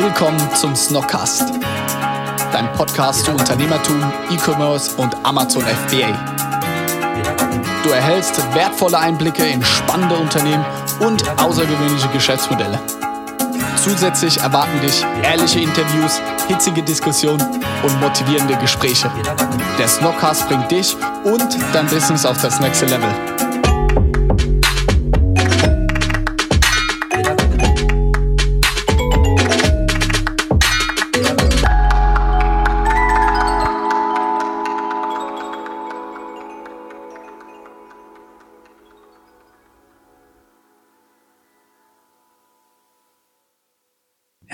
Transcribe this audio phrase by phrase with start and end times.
[0.00, 1.54] Willkommen zum Snockcast,
[2.52, 6.06] dein Podcast zu Unternehmertum, E-Commerce und Amazon FBA.
[7.82, 10.64] Du erhältst wertvolle Einblicke in spannende Unternehmen
[11.00, 12.78] und außergewöhnliche Geschäftsmodelle.
[13.74, 17.42] Zusätzlich erwarten dich ehrliche Interviews, hitzige Diskussionen
[17.82, 19.10] und motivierende Gespräche.
[19.80, 23.47] Der Snockcast bringt dich und dein Business auf das nächste Level.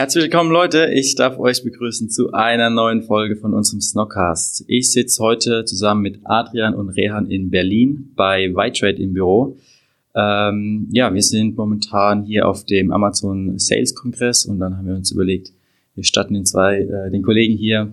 [0.05, 0.91] Herzlich willkommen, Leute.
[0.93, 4.67] Ich darf euch begrüßen zu einer neuen Folge von unserem Snockcast.
[4.67, 9.57] Ich sitze heute zusammen mit Adrian und Rehan in Berlin bei White im Büro.
[10.15, 14.95] Ähm, ja, wir sind momentan hier auf dem Amazon Sales Kongress und dann haben wir
[14.95, 15.55] uns überlegt,
[15.95, 17.91] wir statten den zwei, äh, den Kollegen hier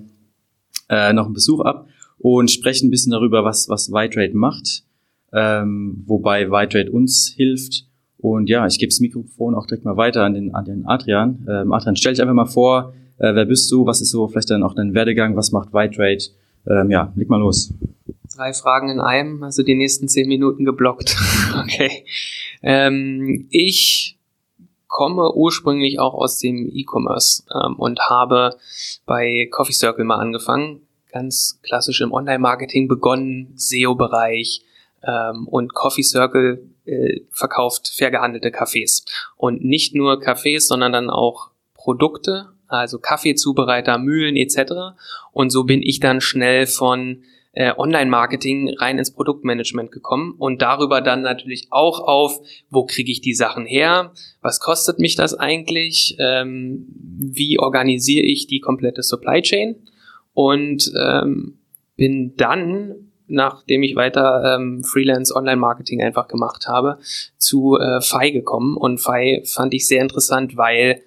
[0.90, 4.84] äh, noch einen Besuch ab und sprechen ein bisschen darüber, was, was White macht,
[5.32, 7.86] ähm, wobei White uns hilft
[8.22, 11.46] und ja, ich gebe das Mikrofon auch direkt mal weiter an den, an den Adrian.
[11.50, 14.52] Ähm, Adrian, stell dich einfach mal vor, äh, wer bist du, was ist so vielleicht
[14.52, 16.28] dann auch dein Werdegang, was macht White
[16.68, 17.74] Ähm, ja, leg mal los.
[18.36, 21.18] Drei Fragen in einem, also die nächsten zehn Minuten geblockt.
[21.60, 22.06] okay.
[22.62, 24.18] Ähm, ich
[24.88, 28.58] komme ursprünglich auch aus dem E-Commerce ähm, und habe
[29.06, 34.64] bei Coffee Circle mal angefangen, ganz klassisch im Online-Marketing begonnen, SEO-Bereich
[35.04, 39.06] ähm, und Coffee Circle äh, verkauft fair gehandelte Kaffees.
[39.36, 44.96] Und nicht nur Kaffees, sondern dann auch Produkte, also Kaffeezubereiter, Mühlen etc.
[45.32, 47.24] Und so bin ich dann schnell von
[47.54, 53.22] äh, Online-Marketing rein ins Produktmanagement gekommen und darüber dann natürlich auch auf, wo kriege ich
[53.22, 59.42] die Sachen her, was kostet mich das eigentlich, ähm, wie organisiere ich die komplette Supply
[59.42, 59.76] Chain
[60.34, 61.58] und ähm,
[61.98, 67.00] bin dann nachdem ich weiter ähm, Freelance Online-Marketing einfach gemacht habe,
[67.38, 68.78] zu äh, FI gekommen.
[68.78, 71.02] Und FI fand ich sehr interessant, weil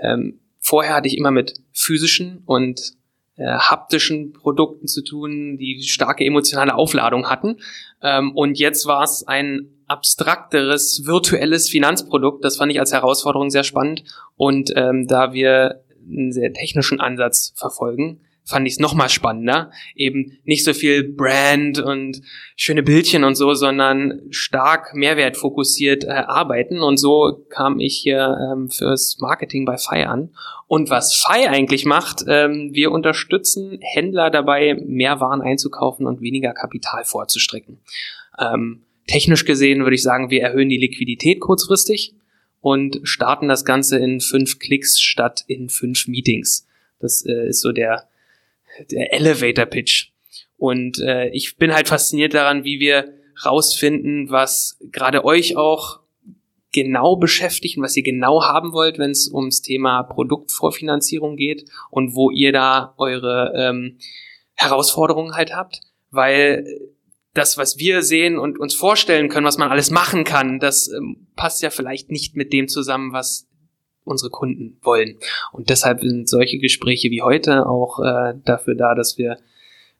[0.00, 2.94] ähm, vorher hatte ich immer mit physischen und
[3.36, 7.58] äh, haptischen Produkten zu tun, die starke emotionale Aufladung hatten.
[8.02, 12.44] Ähm, und jetzt war es ein abstrakteres, virtuelles Finanzprodukt.
[12.44, 14.04] Das fand ich als Herausforderung sehr spannend.
[14.36, 19.70] Und ähm, da wir einen sehr technischen Ansatz verfolgen, fand ich es nochmal spannender.
[19.94, 22.22] Eben nicht so viel Brand und
[22.54, 26.80] schöne Bildchen und so, sondern stark mehrwertfokussiert äh, arbeiten.
[26.80, 30.30] Und so kam ich hier ähm, fürs Marketing bei Fi an.
[30.68, 36.52] Und was Fi eigentlich macht, ähm, wir unterstützen Händler dabei, mehr Waren einzukaufen und weniger
[36.52, 37.80] Kapital vorzustrecken.
[38.38, 42.14] Ähm, technisch gesehen würde ich sagen, wir erhöhen die Liquidität kurzfristig
[42.60, 46.66] und starten das Ganze in fünf Klicks statt in fünf Meetings.
[47.00, 48.08] Das äh, ist so der
[48.90, 50.10] der Elevator Pitch.
[50.56, 53.12] Und äh, ich bin halt fasziniert daran, wie wir
[53.44, 56.00] rausfinden, was gerade euch auch
[56.72, 62.14] genau beschäftigt und was ihr genau haben wollt, wenn es ums Thema Produktvorfinanzierung geht und
[62.14, 63.98] wo ihr da eure ähm,
[64.54, 66.66] Herausforderungen halt habt, weil
[67.32, 71.28] das, was wir sehen und uns vorstellen können, was man alles machen kann, das ähm,
[71.36, 73.48] passt ja vielleicht nicht mit dem zusammen, was
[74.06, 75.16] unsere Kunden wollen.
[75.52, 79.38] Und deshalb sind solche Gespräche wie heute auch äh, dafür da, dass wir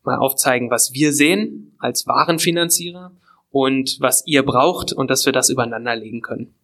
[0.05, 3.13] mal aufzeigen, was wir sehen als Warenfinanzierer
[3.51, 6.55] und was ihr braucht und dass wir das übereinander legen können.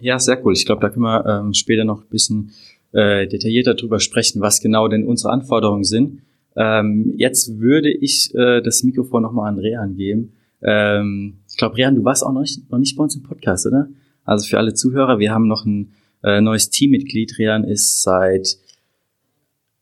[0.00, 0.52] Ja, sehr cool.
[0.52, 2.52] Ich glaube, da können wir ähm, später noch ein bisschen
[2.92, 6.22] äh, detaillierter drüber sprechen, was genau denn unsere Anforderungen sind.
[6.56, 10.32] Ähm, jetzt würde ich äh, das Mikrofon nochmal an Rehan geben.
[10.62, 13.66] Ähm, ich glaube, Rehan, du warst auch noch nicht, noch nicht bei uns im Podcast,
[13.66, 13.88] oder?
[14.28, 17.38] Also für alle Zuhörer, wir haben noch ein äh, neues Teammitglied.
[17.38, 18.58] Rian ist seit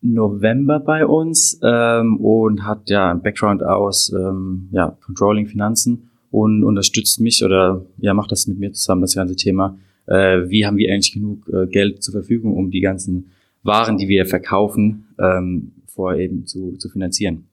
[0.01, 6.63] November bei uns ähm, und hat ja einen Background aus ähm, ja, Controlling Finanzen und
[6.63, 9.79] unterstützt mich oder ja macht das mit mir zusammen das ganze Thema.
[10.07, 13.33] Äh, wie haben wir eigentlich genug äh, Geld zur Verfügung, um die ganzen
[13.65, 17.49] Waren, die wir verkaufen, ähm, vorher eben zu, zu finanzieren.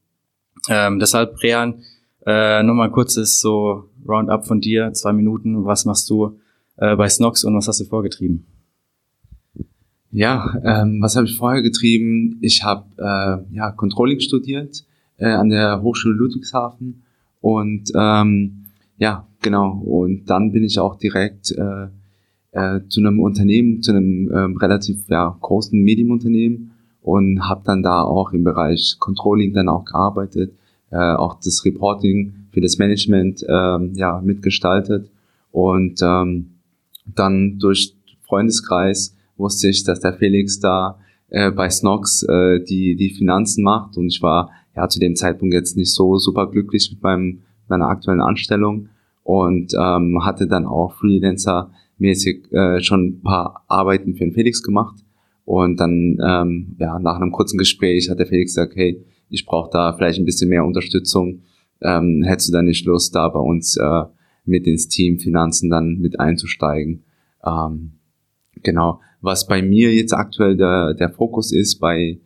[0.70, 1.82] Ähm, deshalb, Rian,
[2.28, 5.66] äh, nochmal kurzes so Roundup von dir, zwei Minuten.
[5.66, 6.38] Was machst du
[6.78, 8.46] äh, bei Snox und was hast du vorgetrieben?
[10.12, 12.38] Ja, ähm, was habe ich vorher getrieben?
[12.42, 14.86] Ich habe äh, ja Controlling studiert
[15.18, 17.02] äh, an der Hochschule Ludwigshafen
[17.42, 18.66] und ähm,
[18.98, 21.88] ja genau und dann bin ich auch direkt äh,
[22.52, 26.72] äh, zu einem Unternehmen, zu einem ähm, relativ ja, großen Medienunternehmen
[27.02, 30.54] und habe dann da auch im Bereich Controlling dann auch gearbeitet,
[30.92, 35.10] äh, auch das Reporting für das Management äh, ja mitgestaltet
[35.52, 36.53] und ähm,
[37.06, 43.10] dann durch Freundeskreis wusste ich, dass der Felix da äh, bei Snox äh, die, die
[43.10, 43.98] Finanzen macht.
[43.98, 47.88] Und ich war ja zu dem Zeitpunkt jetzt nicht so super glücklich mit meinem, meiner
[47.88, 48.90] aktuellen Anstellung.
[49.24, 54.96] Und ähm, hatte dann auch Freelancer-mäßig äh, schon ein paar Arbeiten für den Felix gemacht.
[55.46, 59.70] Und dann ähm, ja nach einem kurzen Gespräch hat der Felix gesagt, hey, ich brauche
[59.72, 61.42] da vielleicht ein bisschen mehr Unterstützung.
[61.82, 64.04] Ähm, hättest du da nicht Lust, da bei uns äh,
[64.46, 67.04] mit ins Team Finanzen dann mit einzusteigen?
[67.46, 67.94] Ähm,
[68.62, 69.02] genau.
[69.22, 72.20] Was bei mir jetzt aktuell der, der Fokus ist bei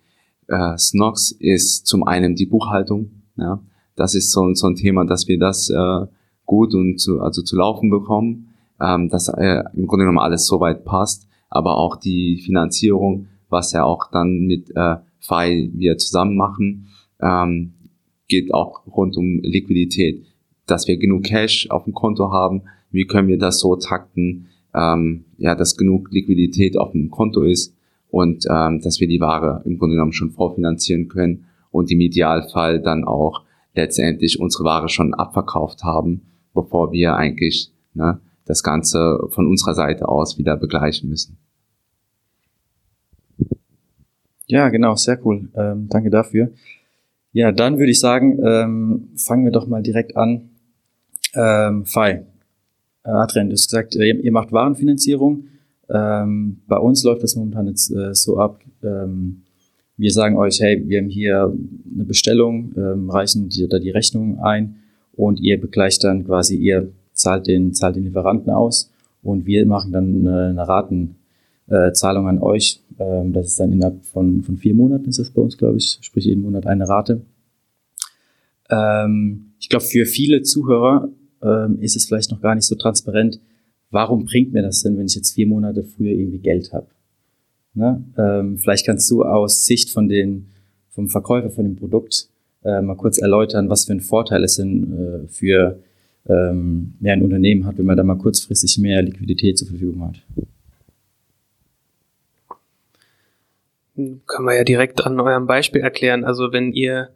[0.48, 3.12] äh, Snox ist zum einen die Buchhaltung.
[3.36, 3.62] Ja.
[3.96, 6.06] Das ist so, so ein Thema, dass wir das äh,
[6.46, 8.50] gut und zu, also zu laufen bekommen,
[8.80, 13.84] ähm, dass äh, im Grunde genommen alles soweit passt, aber auch die Finanzierung, was ja
[13.84, 16.88] auch dann mit äh, FI wir zusammen machen,
[17.22, 17.74] ähm,
[18.28, 20.25] geht auch rund um Liquidität,
[20.68, 25.25] dass wir genug Cash auf dem Konto haben, wie können wir das so takten, ähm,
[25.38, 27.74] ja, dass genug Liquidität auf dem Konto ist
[28.10, 32.81] und ähm, dass wir die Ware im Grunde genommen schon vorfinanzieren können und im Idealfall
[32.81, 33.44] dann auch
[33.75, 36.22] letztendlich unsere Ware schon abverkauft haben,
[36.54, 41.38] bevor wir eigentlich ne, das Ganze von unserer Seite aus wieder begleichen müssen.
[44.48, 45.50] Ja, genau, sehr cool.
[45.56, 46.52] Ähm, danke dafür.
[47.34, 50.50] Ja, dann würde ich sagen, ähm, fangen wir doch mal direkt an.
[51.35, 52.25] Ähm, Fai,
[53.03, 55.45] äh, Adrian, du hast gesagt, äh, ihr, ihr macht Warenfinanzierung.
[55.89, 58.62] Ähm, bei uns läuft das momentan jetzt äh, so ab.
[58.83, 59.44] Ähm,
[59.95, 61.53] wir sagen euch, hey, wir haben hier
[61.94, 64.75] eine Bestellung, ähm, reichen die, da die Rechnung ein
[65.13, 68.91] und ihr begleicht dann quasi, ihr zahlt den, zahlt den Lieferanten aus
[69.23, 72.81] und wir machen dann eine, eine Ratenzahlung äh, an euch.
[73.00, 75.97] Ähm, das ist dann innerhalb von, von vier Monaten ist das bei uns, glaube ich,
[76.01, 77.21] sprich jeden Monat eine Rate.
[78.69, 81.10] Ähm, ich glaube, für viele Zuhörer
[81.42, 83.40] ähm, ist es vielleicht noch gar nicht so transparent,
[83.90, 86.88] warum bringt mir das denn, wenn ich jetzt vier Monate früher irgendwie Geld habe?
[87.74, 88.04] Ne?
[88.18, 90.48] Ähm, vielleicht kannst du aus Sicht von den,
[90.90, 92.30] vom Verkäufer von dem Produkt
[92.64, 95.80] äh, mal kurz erläutern, was für ein Vorteil es denn äh, für
[96.28, 100.22] ähm, ja, ein Unternehmen hat, wenn man da mal kurzfristig mehr Liquidität zur Verfügung hat.
[103.96, 106.24] Können wir ja direkt an eurem Beispiel erklären.
[106.24, 107.10] Also wenn ihr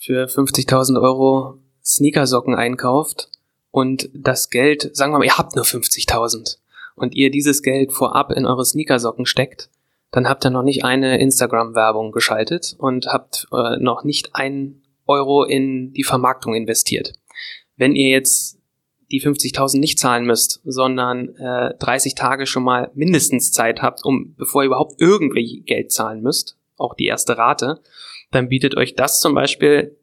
[0.00, 3.28] für 50.000 Euro Sneakersocken einkauft
[3.70, 6.56] und das Geld, sagen wir mal, ihr habt nur 50.000
[6.96, 9.68] und ihr dieses Geld vorab in eure Sneakersocken steckt,
[10.10, 15.44] dann habt ihr noch nicht eine Instagram-Werbung geschaltet und habt äh, noch nicht einen Euro
[15.44, 17.12] in die Vermarktung investiert.
[17.76, 18.58] Wenn ihr jetzt
[19.12, 24.34] die 50.000 nicht zahlen müsst, sondern äh, 30 Tage schon mal mindestens Zeit habt, um
[24.36, 27.80] bevor ihr überhaupt irgendwie Geld zahlen müsst, auch die erste Rate,
[28.30, 29.96] dann bietet euch das zum Beispiel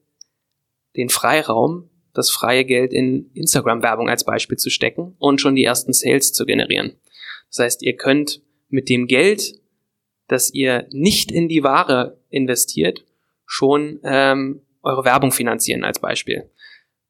[0.96, 5.94] den Freiraum, das freie Geld in Instagram-Werbung als Beispiel zu stecken und schon die ersten
[5.94, 7.00] Sales zu generieren.
[7.50, 9.54] Das heißt, ihr könnt mit dem Geld,
[10.28, 13.06] das ihr nicht in die Ware investiert,
[13.46, 16.50] schon ähm, eure Werbung finanzieren als Beispiel.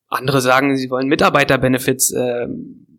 [0.08, 2.48] Andere sagen, sie wollen Mitarbeiterbenefits äh,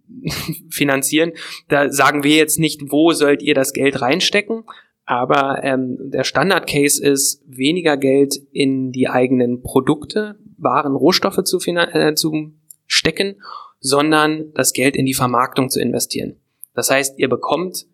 [0.71, 1.33] finanzieren.
[1.69, 4.65] Da sagen wir jetzt nicht, wo sollt ihr das Geld reinstecken,
[5.09, 12.15] aber ähm, der Standard-Case ist, weniger Geld in die eigenen Produkte, Waren, Rohstoffe zu, äh,
[12.15, 12.53] zu
[12.87, 13.41] stecken,
[13.81, 16.37] sondern das Geld in die Vermarktung zu investieren.
[16.75, 17.87] Das heißt, ihr bekommt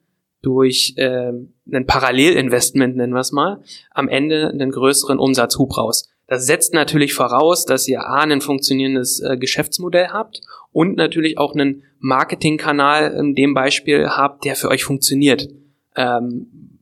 [0.43, 1.31] durch äh,
[1.73, 3.63] ein Parallelinvestment, nennen wir es mal,
[3.93, 6.09] am Ende einen größeren Umsatzhub raus.
[6.27, 10.41] Das setzt natürlich voraus, dass ihr A, ein funktionierendes äh, Geschäftsmodell habt
[10.73, 15.49] und natürlich auch einen Marketingkanal in dem Beispiel habt, der für euch funktioniert.
[15.95, 16.74] Ähm,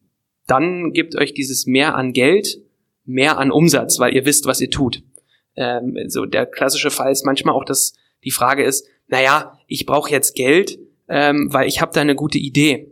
[0.52, 2.58] dann gibt euch dieses mehr an Geld
[3.04, 5.02] mehr an Umsatz, weil ihr wisst, was ihr tut.
[5.56, 7.94] Ähm, so der klassische Fall ist manchmal auch, dass
[8.24, 10.78] die Frage ist, naja, ich brauche jetzt Geld,
[11.08, 12.88] ähm, weil ich habe da eine gute Idee.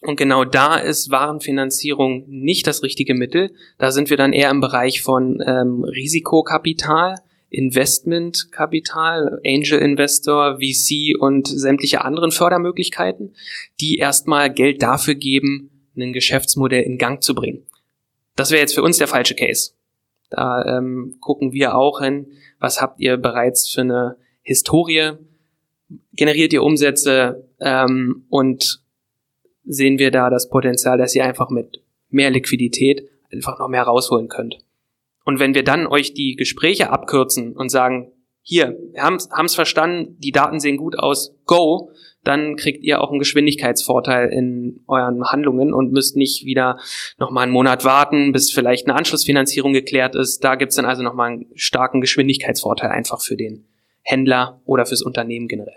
[0.00, 3.52] Und genau da ist Warenfinanzierung nicht das richtige Mittel.
[3.78, 11.46] Da sind wir dann eher im Bereich von ähm, Risikokapital, Investmentkapital, Angel Investor, VC und
[11.46, 13.34] sämtliche anderen Fördermöglichkeiten,
[13.80, 17.66] die erstmal Geld dafür geben, ein Geschäftsmodell in Gang zu bringen.
[18.36, 19.72] Das wäre jetzt für uns der falsche Case.
[20.30, 22.26] Da ähm, gucken wir auch hin,
[22.58, 25.12] was habt ihr bereits für eine Historie,
[26.12, 28.82] generiert ihr Umsätze ähm, und
[29.64, 34.28] sehen wir da das Potenzial, dass ihr einfach mit mehr Liquidität einfach noch mehr rausholen
[34.28, 34.58] könnt.
[35.24, 40.16] Und wenn wir dann euch die Gespräche abkürzen und sagen, hier, wir haben es verstanden,
[40.18, 41.90] die Daten sehen gut aus, go,
[42.24, 46.78] dann kriegt ihr auch einen Geschwindigkeitsvorteil in euren Handlungen und müsst nicht wieder
[47.18, 50.42] nochmal einen Monat warten, bis vielleicht eine Anschlussfinanzierung geklärt ist.
[50.42, 53.64] Da gibt's dann also nochmal einen starken Geschwindigkeitsvorteil einfach für den
[54.02, 55.76] Händler oder fürs Unternehmen generell.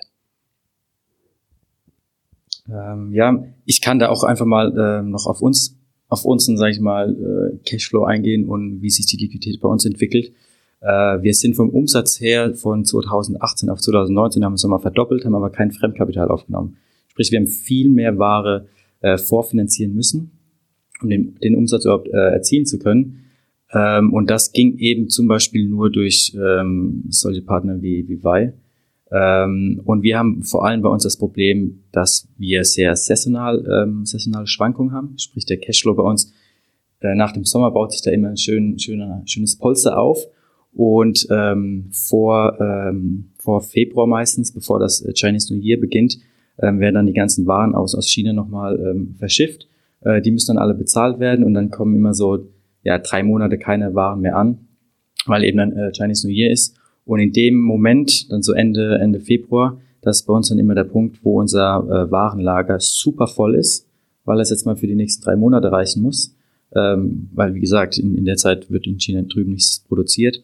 [2.70, 5.78] Ähm, ja, ich kann da auch einfach mal äh, noch auf uns,
[6.10, 9.86] auf unseren, sage ich mal, äh, Cashflow eingehen und wie sich die Liquidität bei uns
[9.86, 10.34] entwickelt.
[10.82, 15.26] Äh, wir sind vom Umsatz her von 2018 auf 2019 haben wir es nochmal verdoppelt,
[15.26, 16.78] haben aber kein Fremdkapital aufgenommen.
[17.10, 18.68] Sprich, wir haben viel mehr Ware
[19.02, 20.32] äh, vorfinanzieren müssen,
[21.02, 23.24] um den, den Umsatz überhaupt äh, erzielen zu können.
[23.74, 28.54] Ähm, und das ging eben zum Beispiel nur durch ähm, solche Partner wie, wie Vi.
[29.12, 34.06] Ähm, und wir haben vor allem bei uns das Problem, dass wir sehr saisonal, ähm,
[34.06, 35.18] saisonale Schwankungen haben.
[35.18, 36.34] Sprich, der Cashflow bei uns
[37.02, 40.20] äh, nach dem Sommer baut sich da immer ein schön, schöner, schönes Polster auf.
[40.78, 46.20] Und ähm, vor, ähm, vor Februar meistens, bevor das äh, Chinese New Year beginnt,
[46.60, 49.68] ähm, werden dann die ganzen Waren aus, aus China nochmal ähm, verschifft.
[50.02, 52.46] Äh, die müssen dann alle bezahlt werden und dann kommen immer so
[52.84, 54.68] ja, drei Monate keine Waren mehr an,
[55.26, 56.78] weil eben dann äh, Chinese New Year ist.
[57.06, 60.76] Und in dem Moment, dann so Ende, Ende Februar, das ist bei uns dann immer
[60.76, 63.88] der Punkt, wo unser äh, Warenlager super voll ist,
[64.26, 66.36] weil es jetzt mal für die nächsten drei Monate reichen muss.
[66.76, 70.44] Ähm, weil, wie gesagt, in, in der Zeit wird in China drüben nichts produziert.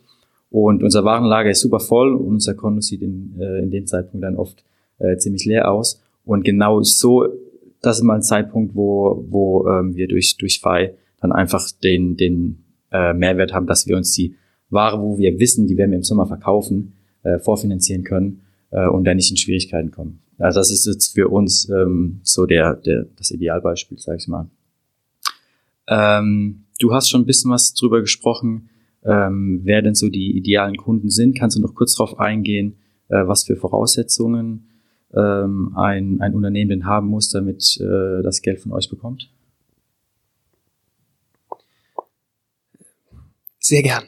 [0.53, 4.24] Und unser Warenlager ist super voll und unser Konto sieht in, äh, in dem Zeitpunkt
[4.24, 4.63] dann oft
[5.00, 6.00] äh, ziemlich leer aus.
[6.25, 7.25] Und genau so,
[7.81, 12.17] das ist mal ein Zeitpunkt, wo, wo ähm, wir durch, durch FI dann einfach den,
[12.17, 14.36] den äh, Mehrwert haben, dass wir uns die
[14.69, 16.93] Ware, wo wir wissen, die werden wir im Sommer verkaufen,
[17.24, 20.19] äh, vorfinanzieren können äh, und dann nicht in Schwierigkeiten kommen.
[20.38, 24.51] Also das ist jetzt für uns ähm, so der, der, das Idealbeispiel, sag ich mal.
[25.88, 28.69] Ähm, du hast schon ein bisschen was drüber gesprochen,
[29.05, 31.38] ähm, wer denn so die idealen Kunden sind.
[31.38, 32.77] Kannst du noch kurz darauf eingehen,
[33.10, 34.69] äh, was für Voraussetzungen
[35.15, 39.29] ähm, ein, ein Unternehmen denn haben muss, damit äh, das Geld von euch bekommt?
[43.60, 44.03] Sehr gern.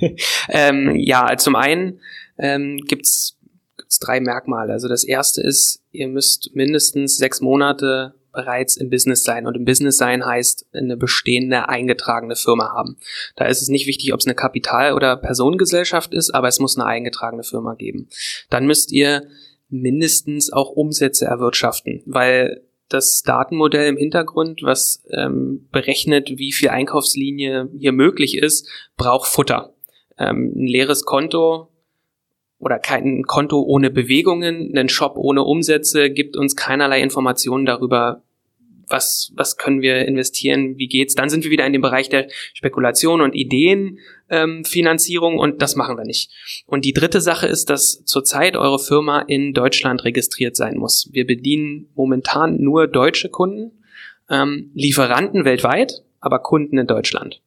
[0.48, 2.00] ähm, ja, zum einen
[2.38, 3.38] ähm, gibt's
[3.76, 4.72] gibt's drei Merkmale.
[4.72, 9.46] Also das erste ist, ihr müsst mindestens sechs Monate bereits im Business sein.
[9.46, 12.96] Und im Business sein heißt eine bestehende, eingetragene Firma haben.
[13.36, 16.76] Da ist es nicht wichtig, ob es eine Kapital- oder Personengesellschaft ist, aber es muss
[16.76, 18.08] eine eingetragene Firma geben.
[18.50, 19.22] Dann müsst ihr
[19.68, 27.70] mindestens auch Umsätze erwirtschaften, weil das Datenmodell im Hintergrund, was ähm, berechnet, wie viel Einkaufslinie
[27.78, 29.74] hier möglich ist, braucht Futter.
[30.18, 31.71] Ähm, ein leeres Konto
[32.62, 38.22] oder kein Konto ohne Bewegungen, ein Shop ohne Umsätze gibt uns keinerlei Informationen darüber,
[38.86, 41.16] was, was können wir investieren, wie geht's.
[41.16, 45.96] Dann sind wir wieder in dem Bereich der Spekulation und Ideenfinanzierung ähm, und das machen
[45.96, 46.30] wir nicht.
[46.66, 51.08] Und die dritte Sache ist, dass zurzeit eure Firma in Deutschland registriert sein muss.
[51.10, 53.72] Wir bedienen momentan nur deutsche Kunden,
[54.30, 57.40] ähm, Lieferanten weltweit, aber Kunden in Deutschland.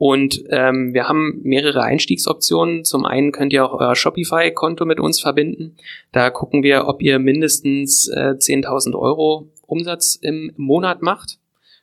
[0.00, 2.86] Und ähm, wir haben mehrere Einstiegsoptionen.
[2.86, 5.76] Zum einen könnt ihr auch euer Shopify-Konto mit uns verbinden.
[6.10, 11.38] Da gucken wir, ob ihr mindestens äh, 10.000 Euro Umsatz im Monat macht.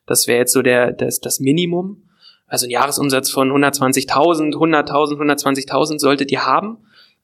[0.08, 2.10] Das wäre jetzt so der, das, das Minimum.
[2.48, 6.80] Also ein Jahresumsatz von 120.000, 100.000, 120.000 solltet ihr haben.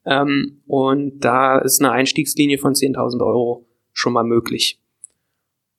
[0.05, 4.79] Ähm, und da ist eine Einstiegslinie von 10.000 Euro schon mal möglich.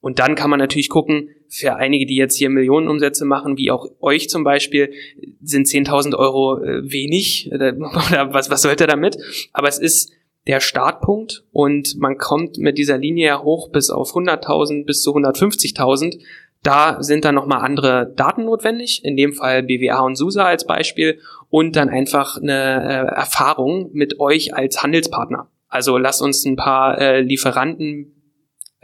[0.04, 3.87] Und dann kann man natürlich gucken, für einige, die jetzt hier Millionenumsätze machen, wie auch
[4.02, 4.92] euch zum Beispiel,
[5.40, 7.50] sind 10.000 Euro äh, wenig.
[7.54, 9.16] Oder was, was sollte damit?
[9.54, 10.12] Aber es ist
[10.46, 15.16] der Startpunkt und man kommt mit dieser Linie ja hoch bis auf 100.000 bis zu
[15.16, 16.20] 150.000.
[16.62, 21.18] Da sind dann nochmal andere Daten notwendig, in dem Fall BWA und SUSA als Beispiel
[21.49, 25.49] und dann einfach eine äh, Erfahrung mit euch als Handelspartner.
[25.68, 28.13] Also lasst uns ein paar äh, Lieferanten äh,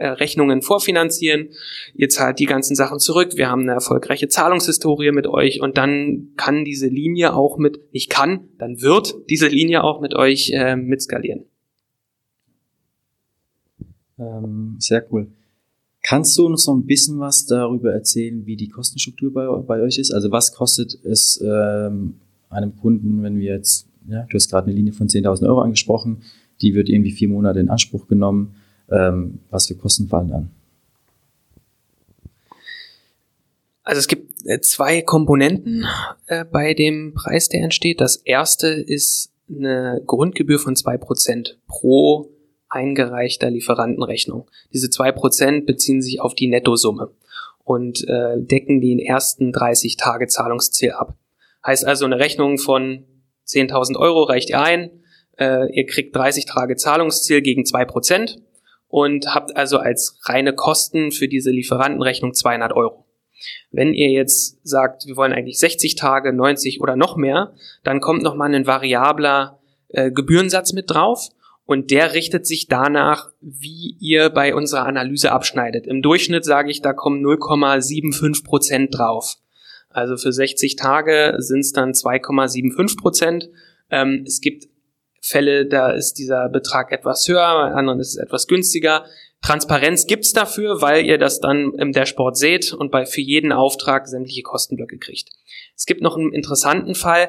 [0.07, 1.49] Rechnungen vorfinanzieren,
[1.93, 6.29] ihr zahlt die ganzen Sachen zurück, wir haben eine erfolgreiche Zahlungshistorie mit euch und dann
[6.37, 10.75] kann diese Linie auch mit, nicht kann, dann wird diese Linie auch mit euch äh,
[10.75, 11.45] mitskalieren.
[14.19, 15.27] Ähm, sehr cool.
[16.03, 19.97] Kannst du uns noch ein bisschen was darüber erzählen, wie die Kostenstruktur bei, bei euch
[19.99, 20.11] ist?
[20.11, 22.15] Also was kostet es ähm,
[22.49, 26.23] einem Kunden, wenn wir jetzt, ja, du hast gerade eine Linie von 10.000 Euro angesprochen,
[26.61, 28.55] die wird irgendwie vier Monate in Anspruch genommen.
[28.91, 30.51] Ähm, was für Kosten fallen an?
[33.83, 35.85] Also es gibt äh, zwei Komponenten
[36.27, 38.01] äh, bei dem Preis, der entsteht.
[38.01, 42.29] Das erste ist eine Grundgebühr von zwei Prozent pro
[42.69, 44.49] eingereichter Lieferantenrechnung.
[44.71, 47.11] Diese zwei Prozent beziehen sich auf die Nettosumme
[47.63, 51.15] und äh, decken den ersten 30 Tage Zahlungsziel ab.
[51.65, 53.03] Heißt also, eine Rechnung von
[53.47, 54.89] 10.000 Euro reicht ihr ein,
[55.37, 58.41] äh, ihr kriegt 30 Tage Zahlungsziel gegen zwei Prozent
[58.91, 63.05] und habt also als reine Kosten für diese Lieferantenrechnung 200 Euro.
[63.71, 68.21] Wenn ihr jetzt sagt, wir wollen eigentlich 60 Tage, 90 oder noch mehr, dann kommt
[68.21, 71.29] nochmal ein variabler äh, Gebührensatz mit drauf
[71.65, 75.87] Und der richtet sich danach, wie ihr bei unserer Analyse abschneidet.
[75.87, 79.37] Im Durchschnitt sage ich, da kommen 0,75 Prozent drauf.
[79.89, 83.49] Also für 60 Tage sind es dann 2,75 Prozent.
[83.89, 84.67] Ähm, es gibt
[85.21, 89.05] Fälle, da ist dieser Betrag etwas höher, bei anderen ist es etwas günstiger.
[89.41, 94.07] Transparenz gibt's dafür, weil ihr das dann im Dashboard seht und bei für jeden Auftrag
[94.07, 95.29] sämtliche Kostenblöcke kriegt.
[95.75, 97.27] Es gibt noch einen interessanten Fall,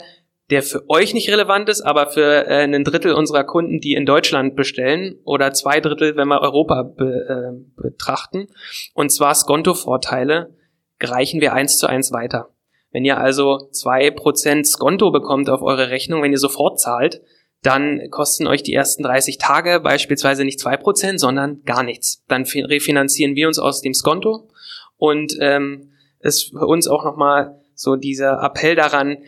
[0.51, 4.05] der für euch nicht relevant ist, aber für äh, einen Drittel unserer Kunden, die in
[4.05, 8.49] Deutschland bestellen oder zwei Drittel, wenn wir Europa be, äh, betrachten.
[8.93, 10.55] Und zwar Skonto-Vorteile
[11.01, 12.51] reichen wir eins zu eins weiter.
[12.91, 17.23] Wenn ihr also zwei Prozent Skonto bekommt auf eure Rechnung, wenn ihr sofort zahlt,
[17.63, 22.23] dann kosten euch die ersten 30 Tage beispielsweise nicht zwei Prozent, sondern gar nichts.
[22.29, 24.49] Dann refinanzieren wir uns aus dem Skonto
[24.97, 29.19] und ähm, ist für uns auch nochmal so dieser Appell daran,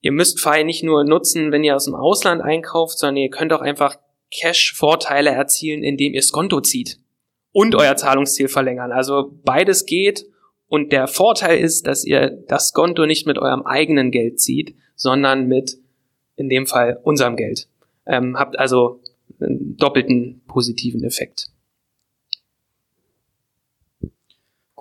[0.00, 3.52] ihr müsst Fi nicht nur nutzen, wenn ihr aus dem Ausland einkauft, sondern ihr könnt
[3.52, 3.96] auch einfach
[4.30, 6.98] Cash-Vorteile erzielen, indem ihr Skonto zieht
[7.52, 8.92] und euer Zahlungsziel verlängern.
[8.92, 10.26] Also beides geht
[10.66, 15.46] und der Vorteil ist, dass ihr das Konto nicht mit eurem eigenen Geld zieht, sondern
[15.46, 15.78] mit,
[16.36, 17.68] in dem Fall, unserem Geld.
[18.08, 19.00] Ähm, habt also
[19.40, 21.50] einen doppelten positiven Effekt.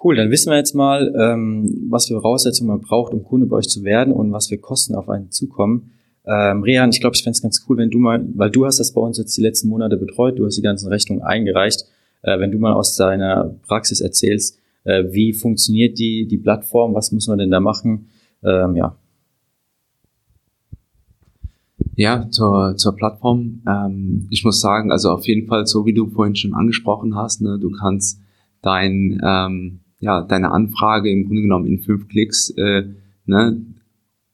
[0.04, 3.58] Cool, dann wissen wir jetzt mal, ähm, was für Voraussetzungen man braucht, um Kunde bei
[3.58, 5.92] euch zu werden und was für Kosten auf einen zukommen.
[6.26, 8.80] Ähm, Rehan, ich glaube, ich fände es ganz cool, wenn du mal, weil du hast
[8.80, 11.86] das bei uns jetzt die letzten Monate betreut, du hast die ganzen Rechnungen eingereicht,
[12.22, 17.12] äh, wenn du mal aus deiner Praxis erzählst, äh, wie funktioniert die, die Plattform, was
[17.12, 18.10] muss man denn da machen?
[18.44, 18.98] Ähm, ja.
[21.98, 23.64] Ja, zur, zur Plattform.
[23.68, 27.42] Ähm, ich muss sagen, also auf jeden Fall, so wie du vorhin schon angesprochen hast,
[27.42, 28.22] ne, du kannst
[28.62, 32.84] dein, ähm, ja, deine Anfrage im Grunde genommen in fünf Klicks äh,
[33.26, 33.66] ne,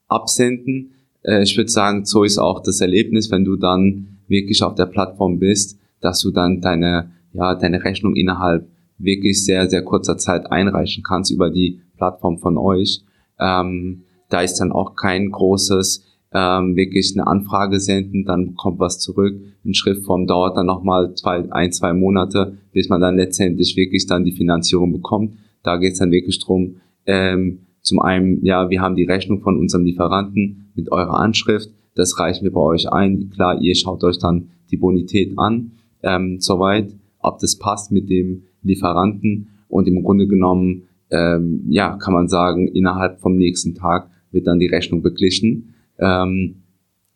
[0.10, 0.92] absenden.
[1.22, 4.88] Äh, ich würde sagen, so ist auch das Erlebnis, wenn du dann wirklich auf der
[4.88, 8.68] Plattform bist, dass du dann deine, ja, deine Rechnung innerhalb
[8.98, 13.06] wirklich sehr, sehr kurzer Zeit einreichen kannst über die Plattform von euch.
[13.40, 19.00] Ähm, da ist dann auch kein großes ähm, wirklich eine Anfrage senden, dann kommt was
[19.00, 19.40] zurück.
[19.64, 24.24] In Schriftform dauert dann nochmal zwei, ein, zwei Monate, bis man dann letztendlich wirklich dann
[24.24, 25.36] die Finanzierung bekommt.
[25.62, 29.58] Da geht es dann wirklich drum, ähm, zum einen, ja, wir haben die Rechnung von
[29.58, 33.30] unserem Lieferanten mit eurer Anschrift, das reichen wir bei euch ein.
[33.30, 38.44] Klar, ihr schaut euch dann die Bonität an, ähm, soweit, ob das passt mit dem
[38.64, 44.48] Lieferanten und im Grunde genommen, ähm, ja, kann man sagen, innerhalb vom nächsten Tag wird
[44.48, 46.64] dann die Rechnung beglichen, ähm,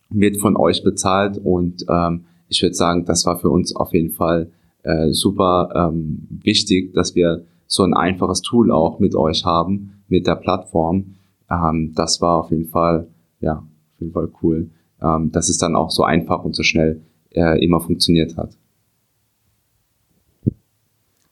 [0.09, 4.11] wird von euch bezahlt und ähm, ich würde sagen, das war für uns auf jeden
[4.11, 4.51] Fall
[4.83, 10.27] äh, super ähm, wichtig, dass wir so ein einfaches Tool auch mit euch haben, mit
[10.27, 11.15] der Plattform.
[11.49, 13.07] Ähm, das war auf jeden Fall,
[13.41, 14.69] ja, auf jeden Fall cool,
[15.01, 18.57] ähm, dass es dann auch so einfach und so schnell äh, immer funktioniert hat.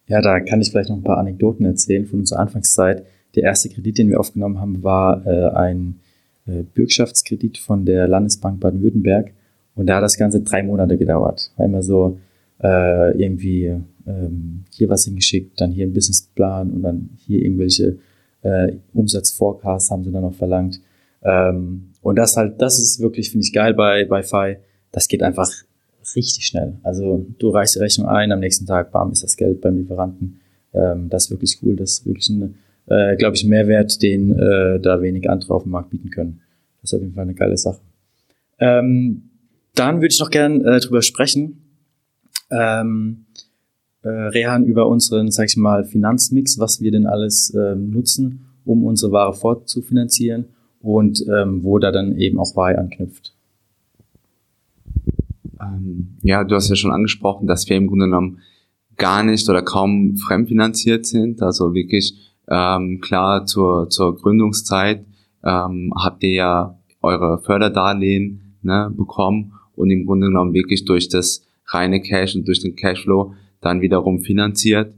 [0.07, 3.05] Ja, da kann ich vielleicht noch ein paar Anekdoten erzählen von unserer Anfangszeit.
[3.35, 5.99] Der erste Kredit, den wir aufgenommen haben, war äh, ein
[6.45, 9.31] Bürgschaftskredit von der Landesbank Baden-Württemberg.
[9.75, 11.51] Und da hat das Ganze drei Monate gedauert.
[11.57, 12.17] Immer so
[12.63, 13.75] äh, irgendwie
[14.07, 17.97] ähm, hier was hingeschickt, dann hier ein Businessplan und dann hier irgendwelche
[18.41, 20.79] äh, Umsatzforecasts haben sie dann noch verlangt.
[21.23, 24.57] Ähm, und das halt, das ist wirklich, finde ich, geil bei, bei Fi.
[24.91, 25.49] Das geht einfach
[26.15, 26.73] richtig schnell.
[26.83, 30.39] Also du reichst die Rechnung ein, am nächsten Tag, bam, ist das Geld beim Lieferanten.
[30.73, 31.75] Ähm, das ist wirklich cool.
[31.75, 32.55] Das ist wirklich ein,
[32.87, 36.41] äh, glaube ich, Mehrwert, den äh, da wenig andere auf dem Markt bieten können.
[36.81, 37.79] Das ist auf jeden Fall eine geile Sache.
[38.59, 39.29] Ähm,
[39.73, 41.61] dann würde ich noch gern äh, drüber sprechen.
[42.51, 43.25] Ähm,
[44.03, 48.83] äh, Rehan über unseren, sag ich mal, Finanzmix, was wir denn alles ähm, nutzen, um
[48.83, 50.45] unsere Ware fortzufinanzieren
[50.79, 53.33] und ähm, wo da dann eben auch Ware anknüpft.
[55.59, 58.39] Ähm, ja, du hast ja schon angesprochen, dass wir im Grunde genommen
[58.97, 61.41] gar nicht oder kaum fremdfinanziert sind.
[61.41, 65.05] Also wirklich ähm, klar zur, zur Gründungszeit
[65.43, 71.45] ähm, habt ihr ja eure Förderdarlehen ne, bekommen und im Grunde genommen wirklich durch das
[71.67, 74.93] reine Cash und durch den Cashflow dann wiederum finanziert.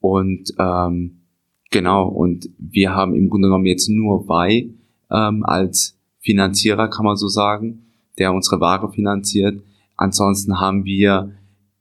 [0.00, 1.22] Und ähm,
[1.70, 4.68] genau, und wir haben im Grunde genommen jetzt nur bei
[5.10, 7.86] ähm, als Finanzierer, kann man so sagen,
[8.18, 9.62] der unsere Ware finanziert.
[9.96, 11.32] Ansonsten haben wir,